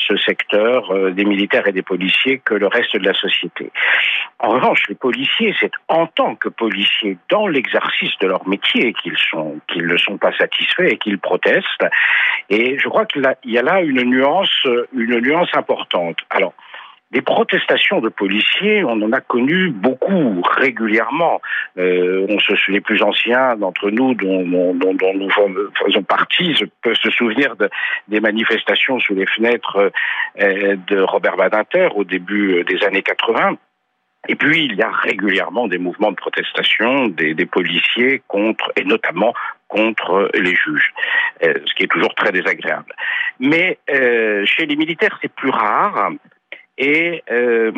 ce 0.07 0.17
secteur 0.17 0.91
euh, 0.91 1.11
des 1.11 1.25
militaires 1.25 1.67
et 1.67 1.71
des 1.71 1.81
policiers 1.81 2.41
que 2.43 2.53
le 2.53 2.67
reste 2.67 2.95
de 2.95 3.05
la 3.05 3.13
société. 3.13 3.71
En 4.39 4.49
revanche, 4.49 4.83
les 4.89 4.95
policiers, 4.95 5.55
c'est 5.59 5.71
en 5.87 6.05
tant 6.07 6.35
que 6.35 6.49
policiers, 6.49 7.17
dans 7.29 7.47
l'exercice 7.47 8.11
de 8.19 8.27
leur 8.27 8.47
métier, 8.47 8.93
qu'ils 8.93 9.17
sont, 9.17 9.59
qu'ils 9.67 9.87
ne 9.87 9.97
sont 9.97 10.17
pas 10.17 10.33
satisfaits 10.37 10.89
et 10.91 10.97
qu'ils 10.97 11.17
protestent. 11.17 11.87
Et 12.49 12.77
je 12.77 12.87
crois 12.89 13.05
qu'il 13.05 13.23
y 13.45 13.57
a 13.57 13.61
là 13.61 13.81
une 13.81 14.01
nuance, 14.01 14.67
une 14.93 15.19
nuance 15.19 15.49
importante. 15.53 16.17
Alors, 16.29 16.53
des 17.15 17.21
protestations 17.21 18.01
de 18.01 18.09
policiers, 18.09 18.83
on 18.83 19.01
en 19.01 19.13
a 19.13 19.21
connu 19.21 19.69
beaucoup 19.69 20.41
régulièrement. 20.41 21.39
Euh, 21.77 22.27
on 22.27 22.39
se, 22.39 22.69
les 22.69 22.81
plus 22.81 23.01
anciens 23.01 23.55
d'entre 23.55 23.89
nous, 23.89 24.13
dont, 24.15 24.43
nous 24.43 25.29
faisons 25.81 26.03
partie, 26.03 26.53
peuvent 26.81 26.99
se 27.01 27.09
souvenir 27.11 27.55
de, 27.55 27.69
des 28.09 28.19
manifestations 28.19 28.99
sous 28.99 29.15
les 29.15 29.27
fenêtres 29.27 29.93
euh, 30.41 30.75
de 30.87 30.99
Robert 30.99 31.37
Badinter 31.37 31.87
au 31.95 32.03
début 32.03 32.65
des 32.65 32.83
années 32.83 33.01
80 33.01 33.55
Et 34.27 34.35
puis, 34.35 34.65
il 34.65 34.75
y 34.75 34.81
a 34.81 34.91
régulièrement 34.91 35.69
des 35.69 35.77
mouvements 35.77 36.11
de 36.11 36.17
protestation 36.17 37.07
des, 37.07 37.45
policiers 37.45 38.23
contre, 38.27 38.73
et 38.75 38.83
notamment 38.83 39.33
contre 39.69 40.29
les 40.33 40.53
juges, 40.53 40.93
euh, 41.45 41.53
ce 41.65 41.73
qui 41.75 41.83
est 41.83 41.91
toujours 41.91 42.13
très 42.13 42.33
désagréable. 42.33 42.93
Mais 43.39 43.77
euh, 43.89 44.45
chez 44.45 44.65
les 44.65 44.75
militaires, 44.75 45.17
c'est 45.21 45.31
plus 45.31 45.49
rare. 45.49 46.11
Et 46.77 47.23
euh, 47.31 47.71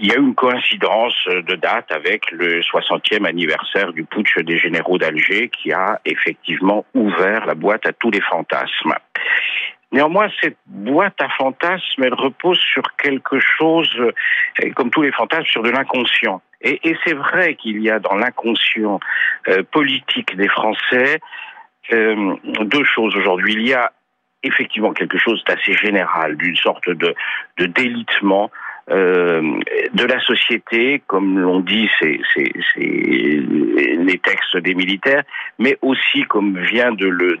il 0.00 0.06
y 0.06 0.12
a 0.12 0.16
eu 0.16 0.20
une 0.20 0.34
coïncidence 0.34 1.16
de 1.26 1.56
date 1.56 1.90
avec 1.90 2.30
le 2.30 2.60
60e 2.60 3.26
anniversaire 3.26 3.92
du 3.92 4.04
putsch 4.04 4.38
des 4.38 4.58
généraux 4.58 4.96
d'Alger 4.96 5.48
qui 5.48 5.72
a 5.72 6.00
effectivement 6.04 6.84
ouvert 6.94 7.46
la 7.46 7.54
boîte 7.54 7.86
à 7.86 7.92
tous 7.92 8.12
les 8.12 8.20
fantasmes. 8.20 8.94
Néanmoins, 9.90 10.28
cette 10.42 10.58
boîte 10.66 11.20
à 11.20 11.28
fantasmes, 11.30 12.04
elle 12.04 12.14
repose 12.14 12.58
sur 12.58 12.82
quelque 12.96 13.40
chose, 13.40 13.90
euh, 13.98 14.70
comme 14.74 14.90
tous 14.90 15.02
les 15.02 15.12
fantasmes, 15.12 15.46
sur 15.46 15.62
de 15.62 15.70
l'inconscient. 15.70 16.42
Et, 16.60 16.80
c'est 17.04 17.14
vrai 17.14 17.54
qu'il 17.54 17.80
y 17.82 17.90
a 17.90 17.98
dans 17.98 18.16
l'inconscient 18.16 19.00
euh, 19.48 19.62
politique 19.70 20.36
des 20.36 20.48
Français 20.48 21.20
euh, 21.92 22.34
deux 22.44 22.84
choses 22.84 23.16
aujourd'hui. 23.16 23.54
Il 23.54 23.66
y 23.66 23.72
a 23.72 23.92
effectivement 24.42 24.92
quelque 24.92 25.18
chose 25.18 25.42
d'assez 25.44 25.72
général, 25.74 26.36
d'une 26.36 26.56
sorte 26.56 26.88
de, 26.88 27.14
délitement 27.58 28.50
euh, 28.90 29.58
de 29.92 30.04
la 30.04 30.20
société, 30.20 31.02
comme 31.06 31.38
l'ont 31.38 31.60
dit 31.60 31.88
c'est 32.00 32.20
les 32.76 34.18
textes 34.18 34.56
des 34.56 34.74
militaires, 34.74 35.24
mais 35.58 35.76
aussi, 35.82 36.22
comme 36.22 36.58
vient 36.58 36.92
de 36.92 37.06
le 37.06 37.38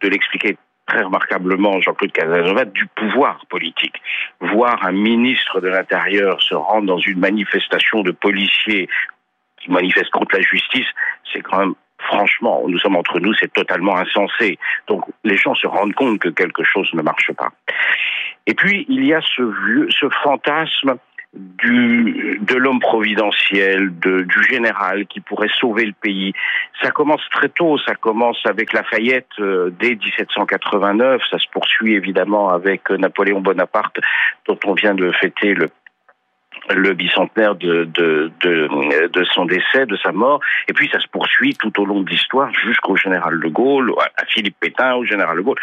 de 0.00 0.08
l'expliquer 0.08 0.56
très 0.88 1.02
remarquablement 1.02 1.80
Jean-Claude 1.80 2.12
Casanova, 2.12 2.64
du 2.64 2.86
pouvoir 2.86 3.44
politique. 3.48 4.00
Voir 4.40 4.84
un 4.84 4.92
ministre 4.92 5.60
de 5.60 5.68
l'Intérieur 5.68 6.42
se 6.42 6.54
rendre 6.54 6.86
dans 6.86 6.98
une 6.98 7.20
manifestation 7.20 8.02
de 8.02 8.10
policiers 8.10 8.88
qui 9.60 9.70
manifestent 9.70 10.10
contre 10.10 10.36
la 10.36 10.42
justice, 10.42 10.86
c'est 11.32 11.42
quand 11.42 11.58
même 11.58 11.74
franchement, 11.98 12.62
nous 12.66 12.78
sommes 12.78 12.96
entre 12.96 13.20
nous, 13.20 13.34
c'est 13.34 13.52
totalement 13.52 13.96
insensé. 13.96 14.58
Donc 14.86 15.04
les 15.24 15.36
gens 15.36 15.54
se 15.54 15.66
rendent 15.66 15.94
compte 15.94 16.18
que 16.18 16.28
quelque 16.28 16.64
chose 16.64 16.88
ne 16.94 17.02
marche 17.02 17.32
pas. 17.32 17.50
Et 18.46 18.54
puis 18.54 18.86
il 18.88 19.04
y 19.04 19.14
a 19.14 19.20
ce, 19.20 19.42
vieux, 19.42 19.88
ce 19.90 20.08
fantasme 20.22 20.96
du, 21.34 22.38
de 22.40 22.54
l'homme 22.54 22.80
providentiel, 22.80 23.90
de, 23.98 24.22
du 24.22 24.42
général 24.44 25.06
qui 25.06 25.20
pourrait 25.20 25.50
sauver 25.60 25.84
le 25.84 25.92
pays. 25.92 26.32
Ça 26.82 26.90
commence 26.90 27.20
très 27.30 27.48
tôt, 27.48 27.76
ça 27.78 27.94
commence 27.94 28.40
avec 28.46 28.72
Lafayette 28.72 29.28
euh, 29.40 29.70
dès 29.78 29.94
1789, 29.94 31.20
ça 31.30 31.38
se 31.38 31.46
poursuit 31.52 31.94
évidemment 31.94 32.50
avec 32.50 32.90
Napoléon 32.90 33.40
Bonaparte 33.40 33.98
dont 34.46 34.58
on 34.64 34.72
vient 34.72 34.94
de 34.94 35.12
fêter 35.12 35.54
le 35.54 35.68
le 36.74 36.94
bicentenaire 36.94 37.54
de, 37.54 37.84
de, 37.84 38.30
de, 38.42 39.24
son 39.34 39.46
décès, 39.46 39.86
de 39.86 39.96
sa 39.96 40.12
mort, 40.12 40.40
et 40.68 40.72
puis 40.72 40.88
ça 40.92 41.00
se 41.00 41.08
poursuit 41.08 41.54
tout 41.56 41.80
au 41.80 41.84
long 41.84 42.02
de 42.02 42.10
l'histoire 42.10 42.52
jusqu'au 42.54 42.96
général 42.96 43.40
de 43.40 43.48
Gaulle, 43.48 43.92
à 44.16 44.24
Philippe 44.26 44.56
Pétain, 44.60 44.94
au 44.94 45.04
général 45.04 45.36
de 45.36 45.42
Gaulle, 45.42 45.58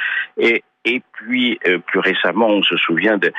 et 0.85 1.01
puis, 1.13 1.59
euh, 1.67 1.79
plus 1.79 1.99
récemment, 1.99 2.47
on 2.47 2.61
se 2.61 2.77
souvient 2.77 3.17
de, 3.17 3.33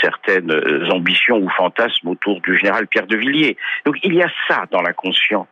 certaines 0.00 0.50
euh, 0.50 0.88
ambitions 0.90 1.36
ou 1.36 1.48
fantasmes 1.50 2.08
autour 2.08 2.40
du 2.40 2.56
général 2.56 2.86
Pierre 2.88 3.06
de 3.06 3.16
Villiers. 3.16 3.56
Donc, 3.84 3.96
il 4.02 4.14
y 4.14 4.22
a 4.22 4.28
ça 4.48 4.64
dans 4.70 4.82
l'inconscient, 4.82 5.46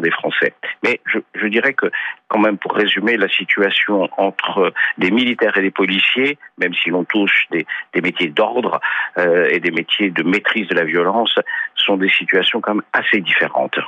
des 0.00 0.10
Français. 0.12 0.54
Mais 0.82 1.00
je, 1.06 1.46
dirais 1.48 1.74
que, 1.74 1.86
quand 2.28 2.38
même, 2.38 2.56
pour 2.56 2.72
résumer 2.72 3.16
la 3.16 3.28
situation 3.28 4.08
entre 4.16 4.72
des 4.96 5.10
militaires 5.10 5.56
et 5.58 5.62
des 5.62 5.70
policiers, 5.70 6.38
même 6.58 6.72
si 6.74 6.90
l'on 6.90 7.04
touche 7.04 7.46
des, 7.50 7.66
métiers 8.00 8.28
d'ordre 8.28 8.80
euh, 9.18 9.48
et 9.50 9.58
des 9.58 9.72
métiers 9.72 10.10
de 10.10 10.22
maîtrise 10.22 10.68
de 10.68 10.74
la 10.74 10.84
violence, 10.84 11.34
sont 11.74 11.96
des 11.96 12.10
situations 12.10 12.60
quand 12.60 12.74
même 12.74 12.84
assez 12.92 13.20
différentes. 13.20 13.78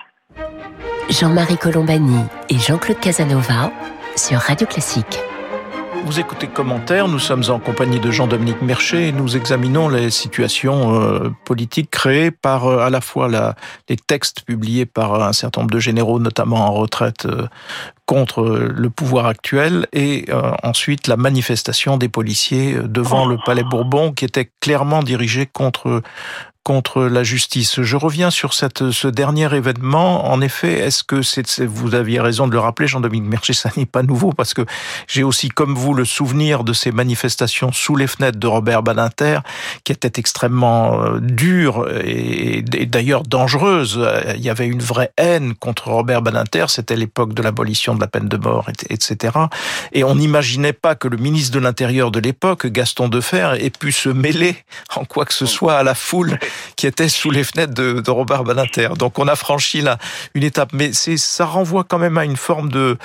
Jean-Marie 1.09 1.59
Colombani 1.59 2.25
et 2.51 2.59
Jean-Claude 2.59 3.01
Casanova 3.01 3.71
sur 4.17 4.39
Radio 4.39 4.67
Classique. 4.67 5.21
Vous 6.05 6.19
écoutez 6.19 6.49
Commentaire, 6.49 7.07
nous 7.07 7.21
sommes 7.21 7.45
en 7.49 7.61
compagnie 7.61 8.01
de 8.01 8.11
Jean-Dominique 8.11 8.61
Mercher 8.61 9.09
et 9.09 9.13
nous 9.13 9.37
examinons 9.37 9.89
les 9.89 10.11
situations 10.11 11.01
euh, 11.01 11.31
politiques 11.45 11.91
créées 11.91 12.33
par 12.33 12.67
euh, 12.67 12.79
à 12.81 12.91
la 12.91 13.01
fois 13.01 13.29
la, 13.29 13.55
les 13.89 13.97
textes 13.97 14.43
publiés 14.43 14.85
par 14.85 15.23
un 15.23 15.33
certain 15.33 15.61
nombre 15.61 15.73
de 15.73 15.79
généraux, 15.79 16.19
notamment 16.19 16.67
en 16.67 16.73
retraite, 16.73 17.27
euh, 17.27 17.47
contre 18.07 18.43
le 18.43 18.91
pouvoir 18.91 19.27
actuel 19.27 19.87
et 19.93 20.27
euh, 20.29 20.53
ensuite 20.63 21.07
la 21.07 21.17
manifestation 21.17 21.97
des 21.97 22.09
policiers 22.09 22.77
devant 22.85 23.25
le 23.25 23.39
Palais 23.47 23.63
Bourbon 23.63 24.13
qui 24.13 24.25
était 24.25 24.51
clairement 24.61 25.03
dirigée 25.03 25.47
contre 25.47 26.03
contre 26.65 27.03
la 27.03 27.25
justice. 27.25 27.83
Je 27.83 27.97
reviens 27.97 28.31
sur 28.31 28.55
cette, 28.55 28.91
ce 28.91 29.09
dernier 29.09 29.53
événement. 29.55 30.31
En 30.31 30.41
effet, 30.41 30.79
est-ce 30.79 31.03
que 31.03 31.23
c'est, 31.23 31.61
vous 31.65 31.95
aviez 31.95 32.21
raison 32.21 32.47
de 32.47 32.53
le 32.53 32.61
rappeler, 32.61 32.87
Jean-Dominique 32.87 33.29
Mercier, 33.29 33.55
ça 33.55 33.71
n'est 33.77 33.87
pas 33.87 34.03
nouveau 34.03 34.33
parce 34.33 34.55
que 34.55 34.65
j'ai 35.09 35.25
aussi, 35.25 35.49
comme 35.49 35.75
vous, 35.75 35.95
le 35.95 36.05
souvenir 36.05 36.63
de 36.63 36.73
ces 36.73 36.93
manifestations 36.93 37.73
sous 37.73 37.97
les 37.97 38.07
fenêtres 38.07 38.39
de 38.39 38.47
Robert 38.47 38.83
Badinter, 38.83 39.41
qui 39.85 39.93
étaient 39.93 40.21
extrêmement 40.21 41.03
euh, 41.03 41.19
dures 41.21 41.89
et, 42.05 42.59
et 42.59 42.87
d'ailleurs 42.87 43.25
dangereuses. 43.25 44.01
Il 44.37 44.43
y 44.43 44.51
avait 44.51 44.67
une 44.67 44.83
vraie 44.83 45.13
haine 45.17 45.55
contre 45.55 45.89
Robert 45.89 46.23
Badinter. 46.23 46.67
C'était 46.69 46.97
l'époque 46.97 47.35
de 47.35 47.43
l'abolition 47.43 47.95
de 47.95 48.01
la 48.01 48.07
peine 48.07 48.29
de 48.29 48.37
mort, 48.37 48.71
etc. 48.89 49.37
Et 49.93 50.05
on 50.05 50.15
n'imaginait 50.15 50.73
pas 50.73 50.95
que 50.95 51.09
le 51.09 51.17
ministre 51.17 51.53
de 51.55 51.59
l'Intérieur 51.59 52.11
de 52.11 52.21
l'époque, 52.21 52.67
Gaston 52.67 53.09
Defer, 53.09 53.55
ait 53.59 53.71
pu 53.71 53.91
se 53.91 54.09
mêler 54.09 54.57
en 54.95 55.05
quoi 55.05 55.25
que 55.25 55.35
ce 55.35 55.47
soit 55.47 55.75
à 55.75 55.83
la 55.83 55.95
foule 55.95 56.39
qui 56.77 56.87
était 56.87 57.09
sous 57.09 57.31
les 57.31 57.45
fenêtres 57.45 57.75
de, 57.75 58.01
de 58.01 58.11
Robert 58.11 58.45
Badinter. 58.45 58.91
Donc 58.99 59.19
on 59.19 59.29
a 59.29 59.37
franchi 59.37 59.81
là 59.81 59.99
une 60.35 60.45
étape, 60.45 60.71
mais 60.73 60.93
c'est 60.93 61.17
ça 61.17 61.45
renvoie 61.45 61.85
quand 61.85 61.99
même 61.99 62.19
à 62.19 62.25
une 62.25 62.37
forme 62.37 62.71
de 62.71 62.97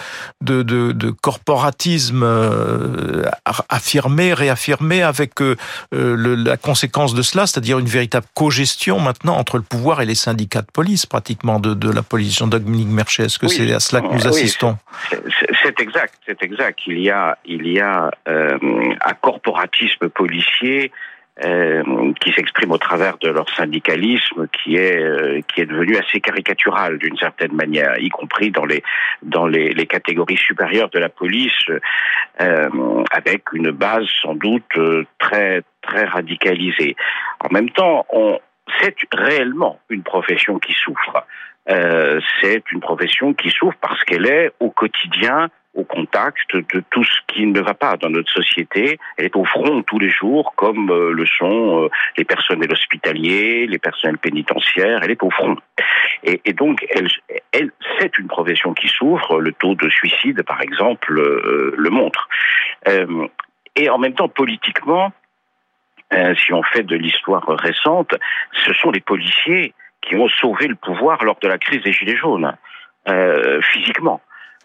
de, 0.41 0.63
de, 0.63 0.91
de 0.91 1.09
corporatisme 1.11 2.23
euh, 2.23 3.23
affirmé, 3.69 4.33
réaffirmé, 4.33 5.03
avec 5.03 5.41
euh, 5.41 5.55
le, 5.91 6.35
la 6.35 6.57
conséquence 6.57 7.13
de 7.13 7.21
cela, 7.21 7.47
c'est-à-dire 7.47 7.79
une 7.79 7.87
véritable 7.87 8.27
co-gestion 8.33 8.99
maintenant 8.99 9.37
entre 9.37 9.57
le 9.57 9.63
pouvoir 9.63 10.01
et 10.01 10.05
les 10.05 10.15
syndicats 10.15 10.61
de 10.61 10.71
police, 10.71 11.05
pratiquement 11.05 11.59
de, 11.59 11.73
de 11.73 11.91
la 11.91 12.03
police. 12.03 12.37
Jean-Dominique 12.37 12.89
Merchet, 12.89 13.25
est-ce 13.25 13.39
que 13.39 13.47
oui. 13.47 13.55
c'est 13.55 13.73
à 13.73 13.79
cela 13.79 14.01
que 14.01 14.07
nous 14.07 14.21
oui, 14.21 14.27
assistons? 14.27 14.77
C'est 15.63 15.79
exact, 15.79 16.15
c'est 16.25 16.41
exact. 16.43 16.79
Il 16.87 16.99
y 16.99 17.09
a 17.09 17.37
il 17.45 17.67
y 17.67 17.79
a 17.79 18.11
euh, 18.27 18.57
un 19.05 19.13
corporatisme 19.21 20.09
policier 20.09 20.91
euh, 21.43 22.13
qui 22.19 22.31
s'expriment 22.33 22.71
au 22.71 22.77
travers 22.79 23.19
de 23.19 23.29
leur 23.29 23.47
syndicalisme, 23.51 24.47
qui 24.47 24.75
est 24.75 24.97
euh, 24.97 25.41
qui 25.47 25.61
est 25.61 25.67
devenu 25.67 25.95
assez 25.95 26.19
caricatural 26.19 26.97
d'une 26.97 27.15
certaine 27.15 27.53
manière, 27.53 27.99
y 27.99 28.09
compris 28.09 28.49
dans 28.49 28.65
les 28.65 28.81
dans 29.21 29.45
les, 29.45 29.85
catégories 29.85 30.37
supérieures 30.37 30.89
de 30.89 30.97
la 30.97 31.09
police, 31.09 31.53
euh, 32.41 33.03
avec 33.11 33.53
une 33.53 33.69
base 33.69 34.07
sans 34.23 34.33
doute 34.33 34.79
très 35.19 35.61
très 35.83 36.05
radicalisée. 36.05 36.95
En 37.39 37.53
même 37.53 37.69
temps, 37.69 38.07
c'est 38.81 38.95
réellement 39.13 39.79
une 39.89 40.01
profession 40.01 40.57
qui 40.57 40.73
souffre. 40.73 41.23
C'est 42.41 42.63
une 42.71 42.79
profession 42.79 43.35
qui 43.35 43.51
souffre 43.51 43.77
parce 43.79 44.03
qu'elle 44.05 44.25
est 44.25 44.53
au 44.59 44.71
quotidien 44.71 45.49
au 45.77 45.83
contact 45.83 46.55
de 46.55 46.83
tout 46.89 47.03
ce 47.03 47.19
qui 47.27 47.45
ne 47.45 47.61
va 47.61 47.75
pas 47.75 47.97
dans 47.97 48.09
notre 48.09 48.31
société. 48.31 48.97
Elle 49.15 49.25
est 49.25 49.35
au 49.35 49.45
front 49.45 49.83
tous 49.83 49.99
les 49.99 50.09
jours, 50.09 50.53
comme 50.55 50.89
euh, 50.89 51.11
le 51.11 51.25
sont 51.25 51.83
euh, 51.83 51.89
les 52.17 52.25
personnels 52.25 52.71
hospitaliers, 52.71 53.67
les 53.67 53.77
personnels 53.77 54.17
pénitentiaires. 54.17 55.01
Elle 55.03 55.11
est 55.11 55.23
au 55.23 55.29
front. 55.29 55.55
Et, 56.23 56.53
donc, 56.53 56.85
c'est 57.99 58.17
une 58.17 58.27
profession 58.27 58.73
qui 58.73 58.87
souffre. 58.87 59.39
Le 59.39 59.53
taux 59.53 59.75
de 59.75 59.87
suicide, 59.89 60.41
par 60.43 60.61
exemple, 60.61 61.17
euh, 61.17 61.73
le 61.77 61.89
montre. 61.91 62.27
Et 63.75 63.89
en 63.89 63.97
même 63.99 64.13
temps, 64.13 64.29
politiquement, 64.29 65.11
si 66.11 66.53
on 66.53 66.63
fait 66.63 66.83
de 66.83 66.95
l'histoire 66.95 67.45
récente, 67.47 68.15
ce 68.65 68.73
sont 68.73 68.91
les 68.91 69.01
policiers 69.01 69.73
qui 70.01 70.15
ont 70.15 70.27
sauvé 70.27 70.67
le 70.67 70.75
pouvoir 70.75 71.23
lors 71.23 71.37
de 71.39 71.47
la 71.47 71.57
crise 71.57 71.83
des 71.83 71.91
Gilets 71.91 72.15
jaunes, 72.15 72.55
physiquement. 73.61 74.21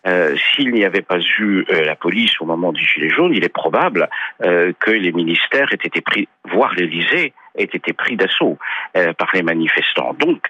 Euh, 0.06 0.36
S'il 0.36 0.72
n'y 0.72 0.84
avait 0.84 1.02
pas 1.02 1.18
eu 1.38 1.64
euh, 1.70 1.84
la 1.84 1.94
police 1.94 2.40
au 2.40 2.44
moment 2.44 2.72
du 2.72 2.84
gilet 2.84 3.08
jaune, 3.08 3.32
il 3.34 3.44
est 3.44 3.52
probable 3.52 4.08
euh, 4.42 4.72
que 4.80 4.90
les 4.90 5.12
ministères 5.12 5.72
aient 5.72 5.84
été 5.84 6.00
pris, 6.00 6.28
voire 6.44 6.74
l'Élysée, 6.74 7.32
aient 7.54 7.64
été 7.64 7.92
pris 7.92 8.16
d'assaut 8.16 8.58
par 9.18 9.28
les 9.34 9.42
manifestants. 9.42 10.14
Donc, 10.14 10.48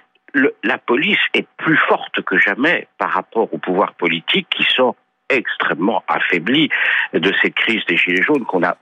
la 0.62 0.78
police 0.78 1.18
est 1.35 1.47
plus 1.56 1.76
forte 1.76 2.23
que 2.23 2.38
jamais 2.38 2.87
par 2.97 3.11
rapport 3.11 3.52
au 3.52 3.59
pouvoir 3.59 3.94
politique 3.94 4.47
qui 4.50 4.64
sont 4.64 4.94
extrêmement 5.28 6.04
affaiblis 6.09 6.71
de 7.12 7.32
cette 7.42 7.54
crise 7.54 7.85
des 7.87 7.97
gilets 7.97 8.23
jaunes 8.23 8.44
qu'on 8.44 8.62
a 8.62 8.76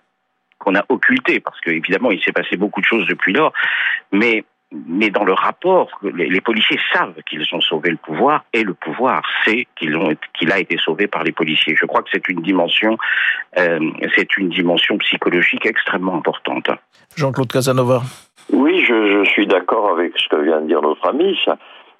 qu'on 0.59 0.75
a 0.75 0.85
occulté 0.91 1.41
parce 1.41 1.59
que 1.61 1.71
évidemment 1.71 2.11
il 2.11 2.23
s'est 2.23 2.33
passé 2.33 2.57
beaucoup 2.57 2.83
de 2.83 2.87
choses 2.87 3.07
depuis 3.07 3.33
lors, 3.33 3.53
mais 4.13 4.45
mais 4.73 5.11
dans 5.11 5.25
le 5.25 5.33
rapport, 5.33 5.89
les, 6.03 6.29
les 6.29 6.41
policiers 6.41 6.79
savent 6.93 7.15
qu'ils 7.29 7.47
ont 7.53 7.61
sauvé 7.61 7.91
le 7.91 7.97
pouvoir 7.97 8.45
et 8.53 8.63
le 8.63 8.75
pouvoir 8.75 9.23
sait 9.45 9.67
qu'il 9.77 9.99
qu 10.39 10.51
a 10.51 10.59
été 10.59 10.77
sauvé 10.79 11.09
par 11.09 11.25
les 11.25 11.33
policiers. 11.33 11.75
Je 11.77 11.87
crois 11.87 12.03
que 12.03 12.11
c'est 12.13 12.29
une 12.29 12.41
dimension, 12.41 12.97
euh, 13.59 13.81
c'est 14.15 14.37
une 14.37 14.49
dimension 14.49 14.97
psychologique 14.99 15.67
extrêmement 15.67 16.15
importante. 16.15 16.69
Jean-Claude 17.17 17.51
Casanova. 17.51 18.03
Oui, 18.53 18.85
je, 18.85 19.25
suis 19.25 19.47
d'accord 19.47 19.91
avec 19.91 20.13
ce 20.17 20.29
que 20.29 20.43
vient 20.43 20.61
de 20.61 20.67
dire 20.67 20.83
notre 20.83 21.09
ami. 21.09 21.37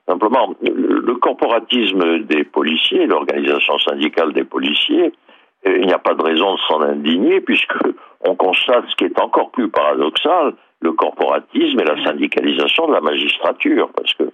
Simplement, 0.09 0.55
le 0.63 1.15
corporatisme 1.15 2.21
des 2.25 2.45
policiers, 2.45 3.07
l'organisation 3.07 3.79
syndicale 3.79 4.33
des 4.33 4.45
policiers, 4.45 5.13
euh, 5.67 5.77
il 5.79 5.87
n'y 5.87 5.93
a 5.93 5.99
pas 5.99 6.15
de 6.15 6.23
raison 6.23 6.55
de 6.55 6.61
s'en 6.69 6.81
indigner 6.83 7.41
puisque 7.41 7.77
on 8.25 8.35
constate 8.35 8.85
ce 8.89 8.97
qui 8.97 9.05
est 9.05 9.21
encore 9.21 9.51
plus 9.51 9.69
paradoxal, 9.69 10.55
le 10.81 10.93
corporatisme 10.93 11.81
et 11.81 11.85
la 11.85 12.03
syndicalisation 12.05 12.89
de 12.89 12.93
la 12.93 13.01
magistrature, 13.01 13.91
parce 13.95 14.15
que 14.15 14.31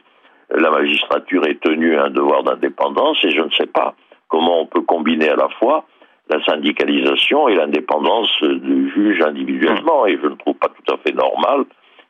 la 0.51 0.71
magistrature 0.71 1.45
est 1.47 1.61
tenue 1.61 1.97
à 1.97 2.05
un 2.05 2.11
devoir 2.11 2.45
d'indépendance 2.45 3.19
et 3.25 3.31
je 3.31 3.41
ne 3.41 3.51
sais 3.51 3.67
pas 3.67 3.95
comment 4.29 4.61
on 4.61 4.67
peut 4.67 4.83
combiner 4.83 5.29
à 5.29 5.37
la 5.37 5.49
fois 5.49 5.85
la 6.29 6.43
syndicalisation 6.45 7.49
et 7.49 7.55
l'indépendance 7.55 8.31
du 8.43 8.91
juge 8.91 9.21
individuellement. 9.23 10.07
Et 10.07 10.19
je 10.23 10.27
ne 10.27 10.35
trouve 10.35 10.57
pas 10.57 10.69
tout 10.69 10.93
à 10.93 10.97
fait 10.99 11.13
normal 11.13 11.65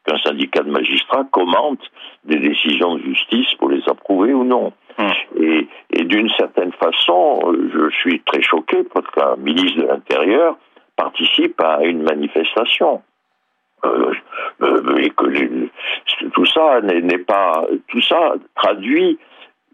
qu'un 0.06 0.18
syndicat 0.18 0.62
de 0.62 0.70
magistrats 0.70 1.24
commente 1.30 1.80
des 2.24 2.38
décisions 2.38 2.96
de 2.96 3.02
justice 3.02 3.52
pour 3.58 3.68
les 3.68 3.82
approuver 3.88 4.32
ou 4.32 4.44
non. 4.44 4.72
Et, 5.38 5.68
et 5.92 6.04
d'une 6.04 6.30
certaine 6.30 6.72
façon, 6.72 7.40
je 7.74 7.90
suis 7.96 8.20
très 8.20 8.40
choqué 8.40 8.84
parce 8.94 9.06
qu'un 9.10 9.36
ministre 9.36 9.82
de 9.82 9.86
l'Intérieur 9.86 10.56
participe 10.96 11.60
à 11.60 11.84
une 11.84 12.02
manifestation. 12.02 13.02
Euh, 13.84 14.12
euh, 14.62 14.96
et 14.96 15.10
que 15.10 15.68
tout 16.32 16.46
ça 16.46 16.80
n'est 16.80 17.18
pas 17.18 17.66
tout 17.88 18.00
ça 18.00 18.34
traduit 18.54 19.18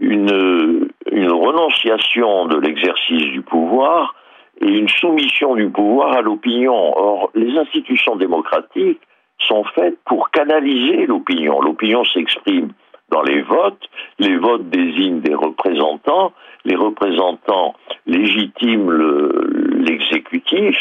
une, 0.01 0.89
une 1.13 1.33
renonciation 1.33 2.47
de 2.47 2.59
l'exercice 2.59 3.31
du 3.31 3.43
pouvoir 3.43 4.15
et 4.61 4.67
une 4.67 4.89
soumission 4.89 5.55
du 5.55 5.69
pouvoir 5.71 6.17
à 6.17 6.23
l'opinion. 6.23 6.75
Or, 6.97 7.31
les 7.35 7.57
institutions 7.57 8.17
démocratiques 8.17 9.01
sont 9.39 9.65
faites 9.75 9.99
pour 10.05 10.31
canaliser 10.31 11.07
l'opinion. 11.07 11.61
L'opinion 11.61 12.05
s'exprime 12.05 12.73
dans 13.11 13.23
les 13.23 13.43
votes, 13.43 13.89
les 14.19 14.37
votes 14.37 14.69
désignent 14.71 15.21
des 15.21 15.35
représentants, 15.35 16.33
les 16.65 16.77
représentants 16.77 17.75
légitiment 18.07 18.91
l'exécutif 18.91 20.77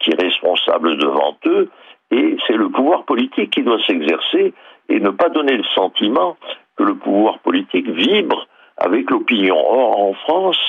qui 0.00 0.10
est 0.10 0.20
responsable 0.20 0.96
devant 0.96 1.36
eux, 1.46 1.68
et 2.14 2.36
c'est 2.46 2.56
le 2.56 2.68
pouvoir 2.68 3.04
politique 3.04 3.50
qui 3.50 3.62
doit 3.62 3.82
s'exercer 3.86 4.54
et 4.88 5.00
ne 5.00 5.10
pas 5.10 5.30
donner 5.30 5.56
le 5.56 5.64
sentiment 5.74 6.36
que 6.76 6.84
le 6.84 6.94
pouvoir 6.94 7.40
politique 7.40 7.88
vibre 7.88 8.46
avec 8.76 9.10
l'opinion. 9.10 9.56
Or, 9.56 10.00
en 10.00 10.14
France, 10.14 10.60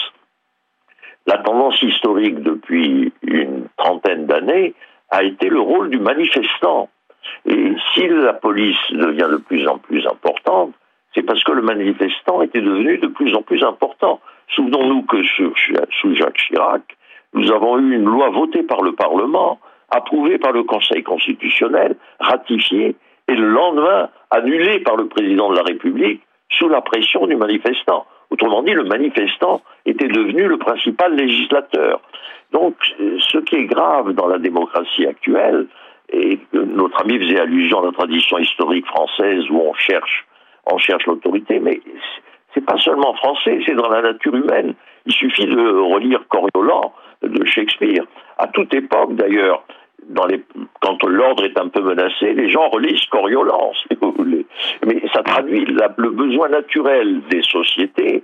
la 1.27 1.37
tendance 1.37 1.79
historique 1.83 2.39
depuis 2.41 3.13
une 3.21 3.67
trentaine 3.77 4.25
d'années 4.25 4.73
a 5.11 5.23
été 5.23 5.49
le 5.49 5.59
rôle 5.59 5.91
du 5.91 5.99
manifestant. 5.99 6.89
Et 7.45 7.73
si 7.93 8.07
la 8.07 8.33
police 8.33 8.77
devient 8.91 9.29
de 9.31 9.37
plus 9.37 9.67
en 9.67 9.77
plus 9.77 10.05
importante, 10.07 10.73
c'est 11.13 11.23
parce 11.23 11.43
que 11.43 11.51
le 11.51 11.61
manifestant 11.61 12.41
était 12.41 12.61
devenu 12.61 12.97
de 12.97 13.07
plus 13.07 13.35
en 13.35 13.43
plus 13.43 13.63
important. 13.63 14.19
Souvenons-nous 14.55 15.03
que 15.03 15.21
sous 15.23 16.15
Jacques 16.15 16.37
Chirac, 16.37 16.81
nous 17.33 17.51
avons 17.51 17.77
eu 17.77 17.95
une 17.95 18.05
loi 18.05 18.29
votée 18.29 18.63
par 18.63 18.81
le 18.81 18.93
Parlement, 18.93 19.59
approuvée 19.89 20.37
par 20.37 20.51
le 20.51 20.63
Conseil 20.63 21.03
constitutionnel, 21.03 21.95
ratifiée, 22.19 22.95
et 23.27 23.35
le 23.35 23.47
lendemain 23.47 24.09
annulée 24.29 24.79
par 24.79 24.95
le 24.95 25.07
président 25.07 25.49
de 25.49 25.55
la 25.55 25.63
République 25.63 26.21
sous 26.51 26.69
la 26.69 26.81
pression 26.81 27.25
du 27.27 27.35
manifestant. 27.35 28.05
Autrement 28.29 28.63
dit, 28.63 28.73
le 28.73 28.83
manifestant 28.83 29.61
était 29.85 30.07
devenu 30.07 30.47
le 30.47 30.57
principal 30.57 31.15
législateur. 31.15 32.01
Donc, 32.51 32.75
ce 32.99 33.37
qui 33.39 33.55
est 33.55 33.65
grave 33.65 34.13
dans 34.13 34.27
la 34.27 34.37
démocratie 34.37 35.05
actuelle, 35.05 35.67
et 36.09 36.39
notre 36.53 37.01
ami 37.01 37.19
faisait 37.19 37.39
allusion 37.39 37.81
à 37.81 37.85
la 37.87 37.91
tradition 37.91 38.37
historique 38.37 38.85
française 38.85 39.43
où 39.49 39.59
on 39.59 39.73
cherche, 39.73 40.25
on 40.71 40.77
cherche 40.77 41.05
l'autorité, 41.07 41.59
mais 41.59 41.81
c'est 42.53 42.65
pas 42.65 42.77
seulement 42.77 43.13
français, 43.15 43.59
c'est 43.65 43.75
dans 43.75 43.89
la 43.89 44.01
nature 44.01 44.35
humaine. 44.35 44.75
Il 45.05 45.13
suffit 45.13 45.45
de 45.45 45.69
relire 45.93 46.21
Coriolan 46.29 46.93
de 47.21 47.45
Shakespeare. 47.45 48.03
À 48.37 48.47
toute 48.47 48.73
époque, 48.73 49.15
d'ailleurs, 49.15 49.63
quand 50.81 51.03
l'ordre 51.03 51.45
est 51.45 51.57
un 51.57 51.67
peu 51.67 51.81
menacé, 51.81 52.33
les 52.33 52.49
gens 52.49 52.69
relisent 52.69 53.05
Coriolan. 53.05 53.71
Mais 54.85 55.01
ça 55.13 55.23
traduit 55.23 55.65
le 55.65 56.09
besoin 56.09 56.49
naturel 56.49 57.21
des 57.29 57.41
sociétés 57.41 58.23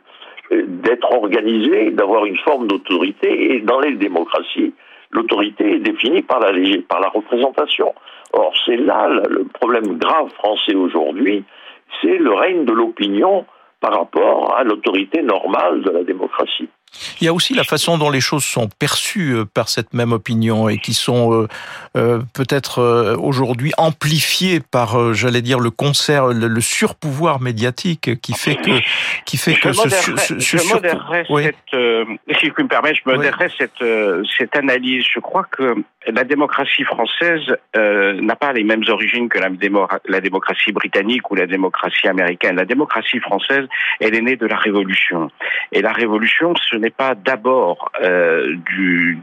euh, 0.51 0.63
d'être 0.67 1.11
organisées, 1.11 1.91
d'avoir 1.91 2.25
une 2.25 2.37
forme 2.37 2.67
d'autorité. 2.67 3.55
Et 3.55 3.61
dans 3.61 3.79
les 3.79 3.93
démocraties, 3.93 4.73
l'autorité 5.11 5.75
est 5.75 5.79
définie 5.79 6.21
par 6.21 6.39
la, 6.39 6.51
par 6.87 6.99
la 6.99 7.09
représentation. 7.09 7.93
Or, 8.33 8.53
c'est 8.65 8.77
là 8.77 9.07
le 9.07 9.45
problème 9.45 9.97
grave 9.97 10.29
français 10.35 10.75
aujourd'hui, 10.75 11.43
c'est 12.01 12.17
le 12.17 12.33
règne 12.33 12.65
de 12.65 12.71
l'opinion 12.71 13.45
par 13.81 13.93
rapport 13.93 14.55
à 14.55 14.63
l'autorité 14.63 15.21
normale 15.21 15.81
de 15.81 15.89
la 15.89 16.03
démocratie. 16.03 16.69
Il 17.19 17.25
y 17.25 17.27
a 17.27 17.33
aussi 17.33 17.53
la 17.53 17.63
façon 17.63 17.97
dont 17.97 18.09
les 18.09 18.19
choses 18.19 18.43
sont 18.43 18.67
perçues 18.67 19.33
euh, 19.33 19.45
par 19.45 19.69
cette 19.69 19.93
même 19.93 20.11
opinion 20.11 20.69
et 20.69 20.77
qui 20.77 20.93
sont 20.93 21.33
euh, 21.33 21.47
euh, 21.95 22.19
peut-être 22.33 23.15
aujourd'hui 23.17 23.71
amplifiées 23.77 24.59
par, 24.59 25.13
j'allais 25.13 25.41
dire, 25.41 25.59
le 25.59 25.71
concert, 25.71 26.27
le, 26.27 26.61
surpouvoir 26.61 27.41
médiatique 27.41 28.21
qui 28.21 28.33
fait 28.33 28.55
que, 28.55 28.71
qui 29.25 29.37
fait 29.37 29.53
que 29.55 29.73
ce, 29.73 29.89
ce, 29.89 30.39
je 30.39 30.73
modérerais 30.73 31.25
cette, 31.27 31.55
si 32.39 32.45
je 32.45 32.61
me 32.61 32.67
permettre, 32.67 32.99
je 33.03 33.11
modérerais 33.11 33.49
cette, 33.57 33.83
cette 34.37 34.55
analyse. 34.55 35.05
Je 35.11 35.19
crois 35.19 35.45
que 35.49 35.75
la 36.07 36.23
démocratie 36.23 36.83
française 36.83 37.41
n'a 37.75 38.35
pas 38.35 38.53
les 38.53 38.63
mêmes 38.63 38.83
origines 38.89 39.27
que 39.29 39.39
la, 39.39 39.49
la 40.07 40.21
démocratie 40.21 40.71
britannique 40.71 41.29
ou 41.31 41.35
la 41.35 41.47
démocratie 41.47 42.07
américaine. 42.07 42.55
La 42.55 42.65
démocratie 42.65 43.19
française, 43.19 43.67
elle 43.99 44.15
est 44.15 44.21
née 44.21 44.35
de 44.35 44.45
la 44.45 44.57
Révolution. 44.57 45.31
Et 45.71 45.81
la 45.81 45.91
Révolution, 45.91 46.53
ce 46.69 46.77
n'est 46.81 46.89
pas 46.89 47.15
d'abord 47.15 47.91
euh, 48.01 48.55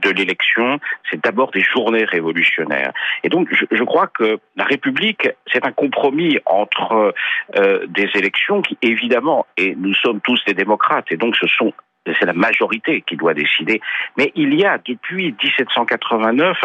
de 0.03 0.11
l'élection, 0.11 0.79
c'est 1.11 1.23
d'abord 1.23 1.51
des 1.51 1.61
journées 1.61 2.05
révolutionnaires. 2.05 2.92
Et 3.25 3.29
donc, 3.29 3.49
je, 3.53 3.85
crois 3.85 4.07
que 4.07 4.38
la 4.57 4.64
République, 4.64 5.29
c'est 5.53 5.64
un 5.64 5.73
compromis 5.73 6.38
entre 6.47 7.14
euh, 7.57 7.87
des 7.88 8.09
élections 8.14 8.62
qui, 8.62 8.79
évidemment, 8.83 9.47
et 9.57 9.75
nous 9.77 9.94
sommes 9.94 10.21
tous 10.21 10.42
des 10.47 10.55
démocrates, 10.55 11.07
et 11.11 11.16
donc 11.16 11.37
ce 11.37 11.47
sont 11.47 11.73
c'est 12.18 12.25
la 12.25 12.33
majorité 12.33 13.03
qui 13.03 13.16
doit 13.16 13.35
décider. 13.35 13.83
Mais 14.16 14.33
il 14.35 14.55
y 14.55 14.64
a 14.64 14.79
depuis 14.79 15.35
1789 15.42 16.57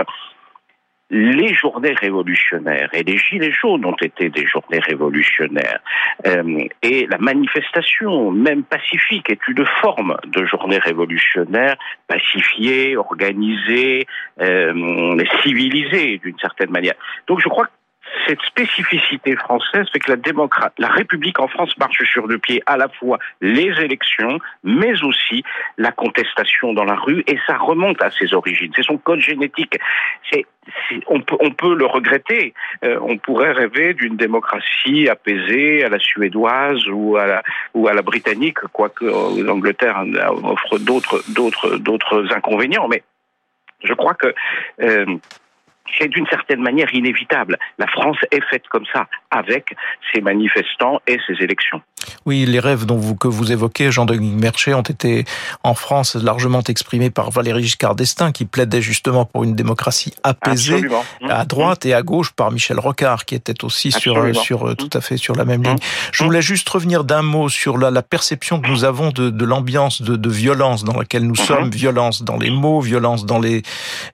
les 1.13 1.53
journées 1.53 1.93
révolutionnaires 1.93 2.89
et 2.93 3.03
les 3.03 3.17
gilets 3.17 3.51
jaunes 3.51 3.85
ont 3.85 3.95
été 4.01 4.29
des 4.29 4.47
journées 4.47 4.79
révolutionnaires. 4.79 5.79
Euh, 6.25 6.65
et 6.81 7.05
la 7.05 7.19
manifestation, 7.19 8.31
même 8.31 8.63
pacifique, 8.63 9.29
est 9.29 9.47
une 9.47 9.63
forme 9.79 10.17
de 10.25 10.43
journée 10.45 10.79
révolutionnaire, 10.79 11.75
pacifiée, 12.07 12.97
organisée, 12.97 14.07
euh, 14.41 15.23
civilisée 15.43 16.17
d'une 16.17 16.39
certaine 16.39 16.71
manière. 16.71 16.95
Donc 17.27 17.39
je 17.41 17.47
crois 17.47 17.67
cette 18.27 18.41
spécificité 18.41 19.35
française 19.35 19.87
fait 19.91 19.99
que 19.99 20.11
la 20.11 20.17
démocrate, 20.17 20.73
la 20.77 20.89
République 20.89 21.39
en 21.39 21.47
France 21.47 21.77
marche 21.77 22.03
sur 22.11 22.27
deux 22.27 22.37
pieds, 22.37 22.61
à 22.65 22.77
la 22.77 22.89
fois 22.89 23.19
les 23.41 23.71
élections, 23.81 24.39
mais 24.63 25.03
aussi 25.03 25.43
la 25.77 25.91
contestation 25.91 26.73
dans 26.73 26.83
la 26.83 26.95
rue, 26.95 27.23
et 27.27 27.37
ça 27.47 27.57
remonte 27.57 28.01
à 28.01 28.11
ses 28.11 28.33
origines. 28.33 28.71
C'est 28.75 28.83
son 28.83 28.97
code 28.97 29.19
génétique. 29.19 29.77
C'est, 30.31 30.45
on, 31.07 31.21
peut, 31.21 31.37
on 31.39 31.51
peut 31.51 31.75
le 31.75 31.85
regretter. 31.85 32.53
Euh, 32.83 32.97
on 33.01 33.17
pourrait 33.17 33.51
rêver 33.51 33.93
d'une 33.93 34.15
démocratie 34.15 35.09
apaisée 35.09 35.83
à 35.83 35.89
la 35.89 35.99
suédoise 35.99 36.87
ou 36.87 37.17
à 37.17 37.25
la, 37.25 37.43
ou 37.73 37.87
à 37.87 37.93
la 37.93 38.01
britannique, 38.01 38.59
quoique 38.71 39.05
euh, 39.05 39.43
l'Angleterre 39.43 40.03
offre 40.43 40.77
d'autres, 40.79 41.23
d'autres, 41.33 41.77
d'autres 41.77 42.33
inconvénients, 42.33 42.87
mais 42.87 43.03
je 43.83 43.93
crois 43.93 44.13
que 44.13 44.33
euh, 44.81 45.05
c'est 45.97 46.07
d'une 46.07 46.27
certaine 46.27 46.61
manière 46.61 46.93
inévitable. 46.93 47.57
La 47.77 47.87
France 47.87 48.17
est 48.31 48.43
faite 48.49 48.67
comme 48.69 48.85
ça, 48.93 49.07
avec 49.31 49.75
ses 50.13 50.21
manifestants 50.21 50.99
et 51.07 51.17
ses 51.27 51.43
élections. 51.43 51.81
Oui, 52.25 52.45
les 52.45 52.59
rêves 52.59 52.85
dont 52.85 52.97
vous, 52.97 53.15
que 53.15 53.27
vous 53.27 53.51
évoquez, 53.51 53.91
Jean-Denis 53.91 54.33
Merchet, 54.33 54.73
ont 54.73 54.81
été 54.81 55.25
en 55.63 55.73
France 55.73 56.15
largement 56.15 56.61
exprimés 56.61 57.09
par 57.09 57.31
Valéry 57.31 57.63
Giscard 57.63 57.95
d'Estaing, 57.95 58.31
qui 58.31 58.45
plaidait 58.45 58.81
justement 58.81 59.25
pour 59.25 59.43
une 59.43 59.55
démocratie 59.55 60.13
apaisée 60.23 60.81
à 61.29 61.43
mmh. 61.43 61.47
droite 61.47 61.85
et 61.85 61.93
à 61.93 62.01
gauche 62.01 62.31
par 62.31 62.51
Michel 62.51 62.79
Rocard, 62.79 63.25
qui 63.25 63.35
était 63.35 63.63
aussi 63.63 63.91
sur, 63.91 64.35
sur 64.35 64.65
mmh. 64.65 64.75
tout 64.75 64.89
à 64.93 65.01
fait 65.01 65.17
sur 65.17 65.35
la 65.35 65.45
même 65.45 65.63
ligne. 65.63 65.73
Mmh. 65.73 66.11
Je 66.11 66.23
voulais 66.23 66.41
juste 66.41 66.67
revenir 66.69 67.03
d'un 67.03 67.21
mot 67.21 67.49
sur 67.49 67.77
la, 67.77 67.91
la, 67.91 68.01
perception 68.01 68.59
que 68.59 68.67
nous 68.67 68.83
avons 68.83 69.09
de, 69.09 69.29
de 69.29 69.45
l'ambiance 69.45 70.01
de, 70.01 70.15
de, 70.15 70.29
violence 70.29 70.83
dans 70.83 70.97
laquelle 70.97 71.25
nous 71.25 71.35
sommes, 71.35 71.69
violence 71.69 72.23
dans 72.23 72.37
les 72.37 72.49
mots, 72.49 72.81
violence 72.81 73.25
dans 73.25 73.39
les 73.39 73.63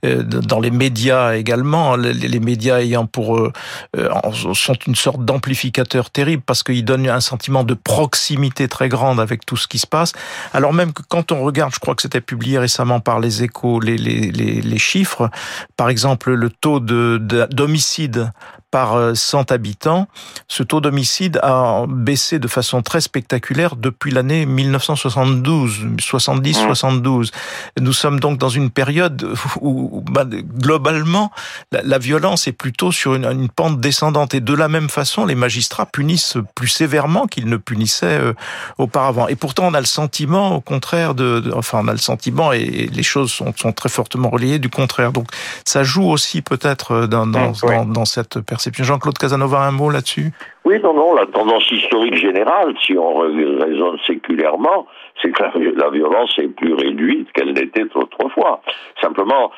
euh, 0.06 0.24
dans 0.24 0.60
les 0.60 0.72
médias 0.72 1.36
également. 1.36 1.69
Les, 1.98 2.14
les 2.14 2.40
médias 2.40 2.80
ayant 2.80 3.06
pour 3.06 3.38
euh, 3.38 3.52
euh 3.98 4.10
sont 4.54 4.74
une 4.88 4.96
sorte 4.96 5.24
d'amplificateur 5.24 6.10
terrible 6.10 6.44
parce 6.46 6.64
qu'ils 6.64 6.86
donnent 6.86 7.08
un 7.10 7.20
sentiment 7.20 7.64
de 7.64 7.74
proximité 7.74 8.68
très 8.68 8.90
grande 8.90 9.20
avec 9.20 9.46
tout 9.46 9.58
ce 9.58 9.68
qui 9.68 9.80
se 9.80 9.88
passe. 9.88 10.14
Alors 10.54 10.74
même 10.74 10.94
que 10.94 11.02
quand 11.08 11.32
on 11.32 11.44
regarde, 11.44 11.74
je 11.74 11.80
crois 11.80 11.96
que 11.96 12.02
c'était 12.02 12.22
publié 12.22 12.60
récemment 12.60 13.00
par 13.00 13.20
les 13.20 13.44
échos, 13.44 13.80
les, 13.80 13.98
les, 13.98 14.32
les, 14.32 14.78
chiffres, 14.78 15.30
par 15.78 15.90
exemple 15.90 16.32
le 16.32 16.50
taux 16.50 16.80
de 16.80 17.18
d'homicide 17.52 18.32
par 18.72 19.16
100 19.16 19.52
habitants. 19.52 20.08
Ce 20.48 20.64
taux 20.64 20.82
d'homicide 20.82 21.40
a 21.44 21.86
baissé 21.88 22.40
de 22.40 22.48
façon 22.48 22.82
très 22.82 23.02
spectaculaire 23.02 23.76
depuis 23.76 24.12
l'année 24.12 24.46
1972, 24.46 25.88
70-72. 25.98 27.32
Nous 27.80 27.94
sommes 27.94 28.20
donc 28.20 28.38
dans 28.38 28.50
une 28.50 28.70
période 28.70 29.34
où, 29.62 30.04
bah, 30.10 30.26
globalement, 30.26 31.32
la, 31.72 31.98
violence 31.98 32.48
est 32.48 32.54
plutôt 32.54 32.92
sur 32.92 33.16
une, 33.16 33.26
une, 33.26 33.50
pente 33.50 33.80
descendante. 33.80 34.34
Et 34.34 34.42
de 34.42 34.54
la 34.54 34.68
même 34.68 34.90
façon, 34.90 35.26
les 35.26 35.36
magistrats 35.36 35.86
punissent 35.86 36.38
plus 36.56 36.68
sévèrement 36.68 37.28
qu'ils 37.28 37.48
ne 37.48 37.58
punissaient 37.58 38.20
euh, 38.20 38.34
auparavant. 38.78 39.28
Et 39.28 39.36
pourtant, 39.36 39.68
on 39.68 39.74
a 39.74 39.80
le 39.80 39.86
sentiment, 39.86 40.56
au 40.56 40.62
contraire, 40.62 41.16
de, 41.16 41.52
enfin, 41.56 41.80
on 41.84 41.88
a 41.88 41.92
le 41.92 41.98
sentiment, 41.98 42.52
et, 42.52 42.90
les 42.92 43.04
choses 43.04 43.32
sont, 43.32 43.54
sont, 43.56 43.72
très 43.72 43.90
fortement 43.90 44.30
reliées, 44.30 44.60
du 44.60 44.70
contraire. 44.70 45.12
Donc, 45.12 45.28
ça 45.66 45.84
joue 45.84 46.10
aussi 46.10 46.42
peut-être 46.42 46.92
euh, 46.92 47.08
dans, 47.08 47.28
dans, 47.28 47.52
dans, 47.52 47.86
dans 47.86 48.06
cette 48.06 48.40
perception. 48.60 48.84
Jean-Claude 48.84 49.18
Casanova, 49.18 49.60
un 49.62 49.72
mot 49.72 49.90
là-dessus? 49.90 50.32
Oui, 50.66 50.80
non, 50.84 50.94
non, 50.94 51.16
la 51.16 51.26
tendance 51.28 51.72
historique 51.72 52.16
générale, 52.16 52.76
si 52.86 52.98
on 52.98 53.20
raisonne 53.20 53.98
séculairement, 54.06 54.86
c'est 55.22 55.32
que 55.32 55.44
la, 55.78 55.90
violence 55.90 56.38
est 56.38 56.50
plus 56.50 56.74
réduite 56.74 57.32
qu'elle 57.32 57.54
n'était 57.54 57.88
autrefois. 57.96 58.62
Simplement, 59.02 59.52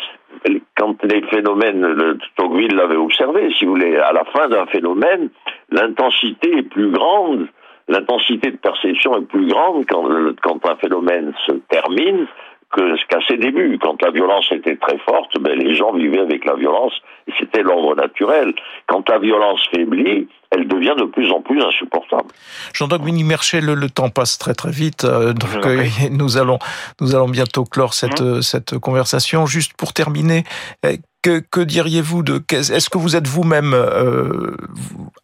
quand 0.77 1.03
les 1.03 1.21
phénomènes, 1.23 2.19
Tocqueville 2.35 2.75
l'avait 2.75 2.95
observé, 2.95 3.51
si 3.57 3.65
vous 3.65 3.71
voulez, 3.71 3.97
à 3.97 4.13
la 4.13 4.23
fin 4.25 4.47
d'un 4.49 4.67
phénomène, 4.67 5.29
l'intensité 5.71 6.59
est 6.59 6.69
plus 6.69 6.91
grande, 6.91 7.47
l'intensité 7.87 8.51
de 8.51 8.57
perception 8.57 9.17
est 9.17 9.25
plus 9.25 9.47
grande 9.47 9.85
quand, 9.89 10.07
quand 10.43 10.65
un 10.69 10.75
phénomène 10.75 11.33
se 11.47 11.53
termine 11.69 12.27
qu'à 12.73 13.19
ses 13.27 13.38
débuts. 13.38 13.77
Quand 13.81 14.01
la 14.01 14.12
violence 14.12 14.45
était 14.51 14.75
très 14.77 14.97
forte, 14.99 15.38
ben, 15.39 15.57
les 15.57 15.75
gens 15.75 15.93
vivaient 15.93 16.19
avec 16.19 16.45
la 16.45 16.55
violence 16.55 16.93
et 17.27 17.31
c'était 17.39 17.62
l'ordre 17.62 17.95
naturel. 17.95 18.53
Quand 18.88 19.07
la 19.10 19.19
violence 19.19 19.60
faiblit, 19.73 20.27
elle 20.51 20.67
devient 20.67 20.95
de 20.97 21.05
plus 21.05 21.31
en 21.31 21.41
plus 21.41 21.62
insupportable. 21.62 22.29
Jean-Dominique 22.73 23.25
Merchet, 23.25 23.62
le, 23.62 23.75
le, 23.75 23.89
temps 23.89 24.10
passe 24.10 24.38
très 24.38 24.53
très 24.53 24.71
vite, 24.71 25.05
euh, 25.05 25.34
donc 25.34 25.65
euh, 25.65 25.84
nous 26.12 26.38
allons 26.38 26.60
nous 26.99 27.15
allons 27.15 27.29
bientôt 27.29 27.63
clore 27.63 27.93
cette 27.93 28.21
mmh. 28.21 28.41
cette 28.41 28.77
conversation. 28.77 29.45
Juste 29.45 29.73
pour 29.77 29.93
terminer, 29.93 30.43
euh, 30.86 30.95
que, 31.21 31.39
que 31.39 31.62
diriez-vous 31.62 32.23
de 32.23 32.41
est-ce 32.51 32.89
que 32.89 32.97
vous 32.97 33.15
êtes 33.15 33.27
vous-même 33.27 33.73
euh, 33.73 34.55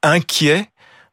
inquiet 0.03 0.69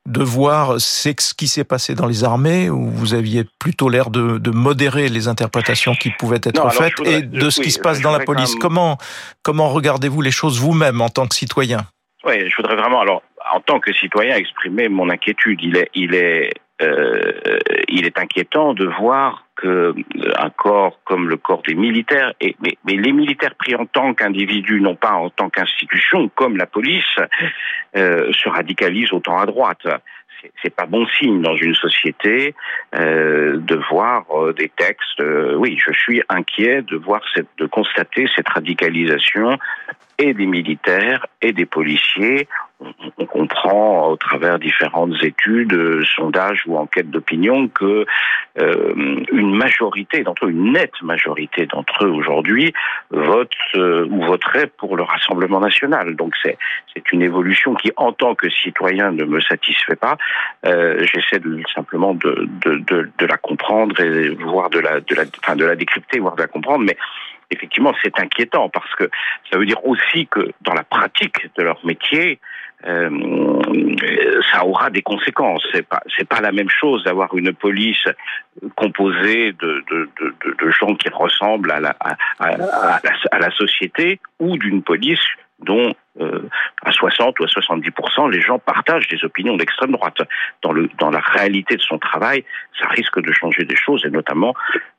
de 0.07 0.23
voir 0.23 0.81
ce 0.81 1.35
qui 1.35 1.49
s'est 1.49 1.65
passé 1.65 1.95
dans 1.95 2.07
les 2.07 2.25
armées, 2.25 2.69
où 2.69 2.91
vous 2.91 3.15
aviez 3.15 3.45
plutôt 3.59 3.89
l'air 3.89 4.11
de, 4.11 4.39
de, 4.39 4.51
modérer 4.51 5.09
les 5.09 5.29
interprétations 5.29 5.95
qui 5.95 6.11
pouvaient 6.11 6.41
être 6.43 6.71
faites, 6.73 7.01
et 7.07 7.23
de 7.23 7.49
ce 7.51 7.61
qui 7.61 7.71
se 7.71 7.81
passe 7.81 8.01
dans 8.01 8.13
la 8.13 8.21
police. 8.21 8.55
Comment, 8.57 8.99
comment 9.43 9.71
regardez-vous 9.71 10.21
les 10.21 10.31
choses 10.31 10.61
vous-même 10.61 11.01
en 11.01 11.09
tant 11.09 11.27
que 11.27 11.35
citoyen? 11.35 11.87
Oui, 12.25 12.49
je 12.49 12.57
voudrais 12.57 12.77
vraiment, 12.77 13.01
alors, 13.01 13.23
en 13.53 13.61
tant 13.61 13.81
que 13.81 13.93
citoyen, 13.93 14.37
exprimer 14.37 14.89
mon 14.89 15.09
inquiétude. 15.11 15.61
Il 15.63 15.77
est, 15.77 15.91
il 15.95 16.15
est, 16.15 16.53
euh, 16.83 17.33
il 17.89 18.05
est 18.05 18.19
inquiétant 18.19 18.75
de 18.75 18.87
voir 18.87 19.47
que 19.57 19.67
euh, 19.69 19.95
un 20.37 20.51
corps 20.51 20.99
comme 21.05 21.29
le 21.29 21.37
corps 21.37 21.63
des 21.63 21.75
militaires, 21.75 22.33
et, 22.41 22.57
mais, 22.61 22.97
les 22.97 23.13
militaires 23.13 23.55
pris 23.55 23.77
en 23.77 23.87
tant 23.87 24.13
qu'individus, 24.13 24.81
non 24.81 24.97
pas 24.97 25.13
en 25.13 25.31
tant 25.31 25.51
qu'institution, 25.51 26.29
comme 26.35 26.57
la 26.57 26.67
police, 26.67 27.05
euh, 27.97 28.33
se 28.33 28.49
radicalisent 28.49 29.13
autant 29.13 29.39
à 29.39 29.47
droite 29.47 29.87
c'est 30.63 30.75
pas 30.75 30.85
bon 30.85 31.07
signe 31.07 31.41
dans 31.41 31.57
une 31.57 31.75
société 31.75 32.55
de 32.93 33.89
voir 33.89 34.27
des 34.53 34.69
textes. 34.69 35.23
Oui, 35.57 35.79
je 35.83 35.91
suis 35.95 36.23
inquiet 36.29 36.83
de 36.83 36.99
voir 36.99 37.23
cette, 37.35 37.49
de 37.57 37.65
constater 37.65 38.27
cette 38.37 38.51
radicalisation 38.51 39.59
et 40.19 40.35
des 40.35 40.45
militaires 40.45 41.27
et 41.41 41.53
des 41.53 41.65
policiers. 41.65 42.47
On, 43.19 43.27
comprend 43.27 44.11
au 44.11 44.17
travers 44.17 44.59
différentes 44.61 45.15
études, 45.23 46.05
sondages 46.17 46.63
ou 46.67 46.77
enquêtes 46.77 47.11
d'opinion 47.11 47.67
que 47.69 48.07
une 48.57 49.57
majorité 49.57 50.23
d'entre 50.23 50.47
eux, 50.47 50.51
une 50.51 50.73
nette 50.73 51.03
majorité 51.03 51.67
d'entre 51.67 52.05
eux 52.05 52.11
aujourd'hui 52.11 52.73
votent 53.11 53.51
ou 53.75 54.25
voteraient 54.25 54.69
pour 54.79 54.97
le 54.97 55.03
Rassemblement 55.03 55.59
national. 55.59 56.15
Donc 56.15 56.35
c'est 56.43 56.57
c'est 56.95 57.13
une 57.13 57.23
évolution 57.23 57.75
qui, 57.75 57.91
en 57.97 58.13
tant 58.13 58.35
que 58.35 58.49
citoyen, 58.49 59.11
ne 59.11 59.25
me 59.25 59.41
satisfait 59.41 59.97
pas. 59.97 60.17
Euh, 60.65 61.05
j'essaie 61.13 61.41
simplement 61.75 62.15
de, 62.15 62.49
de, 62.65 63.11
de, 63.19 63.27
la 63.27 63.37
comprendre 63.37 63.99
et 64.01 64.31
voir 64.31 64.71
de 64.71 64.79
la, 64.79 65.01
de 65.01 65.15
la, 65.15 65.25
enfin, 65.43 65.57
de 65.57 65.65
la 65.65 65.77
décrypter, 65.77 66.21
voire 66.21 66.37
de 66.37 66.43
la 66.43 66.49
comprendre, 66.49 66.85
mais 66.85 66.97
effectivement, 67.51 67.93
c'est 68.03 68.19
inquiétant 68.19 68.69
parce 68.69 68.95
que 68.95 69.11
ça 69.51 69.59
veut 69.59 69.67
dire 69.67 69.85
aussi 69.85 70.27
que 70.27 70.53
dans 70.61 70.75
la 70.75 70.85
pratique 70.85 71.49
de 71.57 71.63
leur 71.63 71.85
métier, 71.85 72.39
euh, 72.87 73.61
ça 74.53 74.65
aura 74.65 74.91
des 74.91 75.03
conséquences. 75.03 75.67
C'est 75.73 75.87
pas 75.87 76.03
c'est 76.17 76.29
pas 76.29 76.41
la 76.41 76.53
même 76.53 76.69
chose 76.69 77.05
d'avoir 77.05 77.37
une 77.37 77.53
police 77.53 78.07
composée 78.77 79.53
de, 79.53 79.85
de, 79.91 80.71
gens 80.71 80.95
qui 80.95 81.09
ressemblent 81.09 81.71
à 81.71 81.81
la, 81.81 81.97
à 82.39 83.39
la 83.39 83.51
société 83.51 84.21
ou 84.39 84.57
d'une 84.59 84.83
police 84.83 85.21
dont 85.61 85.95
euh, 86.21 86.49
à 86.85 86.93
60 86.93 87.41
ou 87.41 87.45
à 87.45 87.47
70% 87.47 88.31
les 88.31 88.41
gens 88.41 88.59
partagent 88.59 89.09
des 89.09 89.25
opinions 89.25 89.57
d'extrême 89.57 89.93
droite. 89.93 90.19
Dans 90.63 90.73
le 90.73 90.89
dans 90.99 91.11
la 91.11 91.21
réalité 91.21 91.77
de 91.77 91.81
son 91.81 91.99
travail, 91.99 92.45
ça 92.79 92.87
risque 92.89 93.21
de 93.21 93.33
changer 93.33 93.65
des 93.65 93.77
choses 93.77 94.05
et 94.05 94.11
notamment 94.11 94.55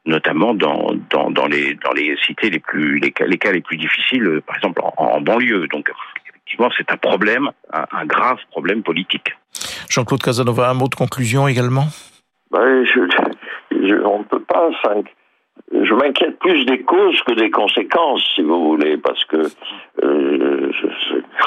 notamment 0.06 0.54
dans 0.54 0.94
dans, 1.10 1.30
dans 1.32 1.48
les 1.48 1.76
dans 1.76 1.94
les 1.94 2.18
cités 2.26 2.50
les 2.50 2.60
plus 2.60 3.00
les 3.00 3.12
cas 3.12 3.26
les, 3.26 3.38
cas 3.38 3.52
les 3.52 3.62
plus 3.62 3.78
difficiles, 3.78 4.28
euh, 4.28 4.42
par 4.42 4.56
exemple 4.58 4.82
en, 4.82 4.94
en 4.98 5.22
banlieue. 5.22 5.68
Donc 5.68 5.90
effectivement, 6.46 6.70
c'est 6.78 6.92
un 6.92 6.98
problème, 6.98 7.50
un, 7.74 7.86
un, 7.92 8.06
grave 8.06 8.38
problème 8.52 8.84
politique. 8.84 9.30
Jean-Claude 9.90 10.22
Casanova, 10.22 10.70
un 10.70 10.74
mot 10.74 10.88
de 10.88 10.96
conclusion 10.96 11.48
également? 11.48 11.86
Ben, 12.52 12.86
je, 12.86 13.02
je, 13.72 13.96
on 14.04 14.20
ne 14.20 14.24
peut 14.24 14.40
pas 14.42 14.70
je 15.72 15.94
m'inquiète 15.94 16.38
plus 16.40 16.66
des 16.66 16.82
causes 16.82 17.20
que 17.24 17.34
des 17.34 17.50
conséquences, 17.50 18.24
si 18.36 18.42
vous 18.42 18.64
voulez, 18.64 18.98
parce 18.98 19.24
que 19.26 19.48
euh, 20.04 20.72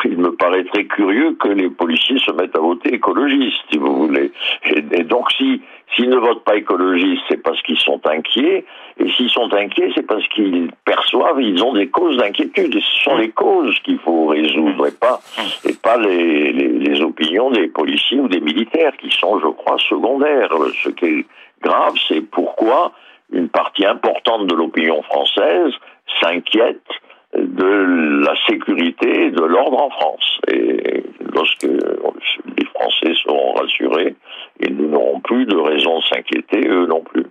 il 0.04 0.18
me 0.18 0.32
paraît 0.32 0.64
très 0.64 0.84
curieux 0.84 1.36
que 1.40 1.48
les 1.48 1.70
policiers 1.70 2.18
se 2.18 2.32
mettent 2.32 2.56
à 2.56 2.60
voter 2.60 2.94
écologiste, 2.94 3.60
si 3.70 3.78
vous 3.78 4.06
voulez. 4.06 4.32
Et, 4.64 4.84
et 4.92 5.04
donc, 5.04 5.30
si 5.32 5.62
s'ils 5.94 6.10
ne 6.10 6.16
votent 6.16 6.44
pas 6.44 6.56
écologiste, 6.56 7.22
c'est 7.28 7.42
parce 7.42 7.60
qu'ils 7.62 7.78
sont 7.78 8.00
inquiets, 8.06 8.64
et 8.98 9.10
s'ils 9.10 9.30
sont 9.30 9.52
inquiets, 9.54 9.90
c'est 9.94 10.06
parce 10.06 10.26
qu'ils 10.28 10.70
perçoivent, 10.84 11.40
ils 11.40 11.62
ont 11.64 11.72
des 11.72 11.88
causes 11.88 12.16
d'inquiétude, 12.16 12.74
et 12.74 12.80
ce 12.80 13.04
sont 13.04 13.16
les 13.16 13.30
causes 13.30 13.78
qu'il 13.80 13.98
faut 13.98 14.26
résoudre, 14.26 14.86
et 14.86 14.92
pas, 14.92 15.20
et 15.64 15.74
pas 15.74 15.96
les, 15.96 16.52
les 16.52 17.00
opinions 17.00 17.50
des 17.50 17.68
policiers 17.68 18.20
ou 18.20 18.28
des 18.28 18.40
militaires, 18.40 18.96
qui 18.96 19.10
sont, 19.10 19.38
je 19.40 19.48
crois, 19.48 19.78
secondaires. 19.78 20.50
Ce 20.82 20.90
qui 20.90 21.04
est 21.06 21.26
grave, 21.62 21.94
c'est 22.06 22.20
pourquoi 22.20 22.92
une 23.32 23.48
partie 23.48 23.84
importante 23.84 24.46
de 24.46 24.54
l'opinion 24.54 25.02
française 25.02 25.72
s'inquiète 26.20 26.82
de 27.44 28.24
la 28.24 28.34
sécurité 28.46 29.26
et 29.26 29.30
de 29.30 29.42
l'ordre 29.42 29.82
en 29.82 29.90
France. 29.90 30.40
Et 30.48 31.04
lorsque 31.34 31.64
les 31.64 32.66
Français 32.74 33.12
seront 33.24 33.54
rassurés, 33.54 34.16
ils 34.60 34.76
n'auront 34.76 35.20
plus 35.20 35.46
de 35.46 35.56
raison 35.56 35.98
de 35.98 36.04
s'inquiéter, 36.04 36.66
eux 36.68 36.86
non 36.86 37.00
plus. 37.00 37.24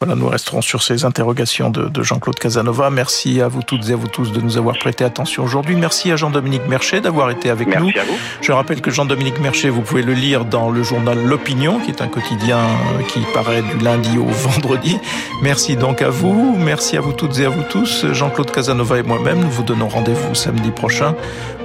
Voilà, 0.00 0.14
nous 0.14 0.28
resterons 0.28 0.62
sur 0.62 0.82
ces 0.82 1.04
interrogations 1.04 1.68
de, 1.70 1.88
de 1.88 2.02
Jean-Claude 2.02 2.38
Casanova. 2.38 2.88
Merci 2.90 3.40
à 3.42 3.48
vous 3.48 3.62
toutes 3.62 3.90
et 3.90 3.92
à 3.92 3.96
vous 3.96 4.08
tous 4.08 4.32
de 4.32 4.40
nous 4.40 4.56
avoir 4.56 4.78
prêté 4.78 5.04
attention 5.04 5.44
aujourd'hui. 5.44 5.76
Merci 5.76 6.10
à 6.10 6.16
Jean-Dominique 6.16 6.66
Merchet 6.68 7.00
d'avoir 7.00 7.30
été 7.30 7.50
avec 7.50 7.68
Merci 7.68 7.82
nous. 7.82 8.00
À 8.00 8.04
vous. 8.04 8.16
Je 8.40 8.52
rappelle 8.52 8.80
que 8.80 8.90
Jean-Dominique 8.90 9.40
Merchet, 9.40 9.68
vous 9.68 9.82
pouvez 9.82 10.02
le 10.02 10.14
lire 10.14 10.46
dans 10.46 10.70
le 10.70 10.82
journal 10.82 11.18
L'Opinion, 11.26 11.80
qui 11.80 11.90
est 11.90 12.00
un 12.00 12.08
quotidien 12.08 12.60
qui 13.08 13.20
paraît 13.34 13.62
du 13.62 13.84
lundi 13.84 14.16
au 14.16 14.24
vendredi. 14.48 14.96
Merci 15.42 15.76
donc 15.76 16.00
à 16.00 16.08
vous. 16.08 16.56
Merci 16.56 16.96
à 16.96 17.00
vous 17.00 17.12
toutes 17.12 17.38
et 17.40 17.44
à 17.44 17.50
vous 17.50 17.64
tous. 17.68 18.06
Jean-Claude 18.12 18.50
Casanova 18.50 18.98
et 18.98 19.02
moi-même, 19.02 19.40
nous 19.50 19.56
vous 19.56 19.62
donnons 19.64 19.88
rendez-vous 19.88 20.32
samedi 20.36 20.70
prochain 20.70 21.16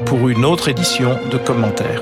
pour 0.07 0.27
une 0.27 0.43
autre 0.43 0.69
édition 0.69 1.19
de 1.31 1.37
commentaires. 1.37 2.01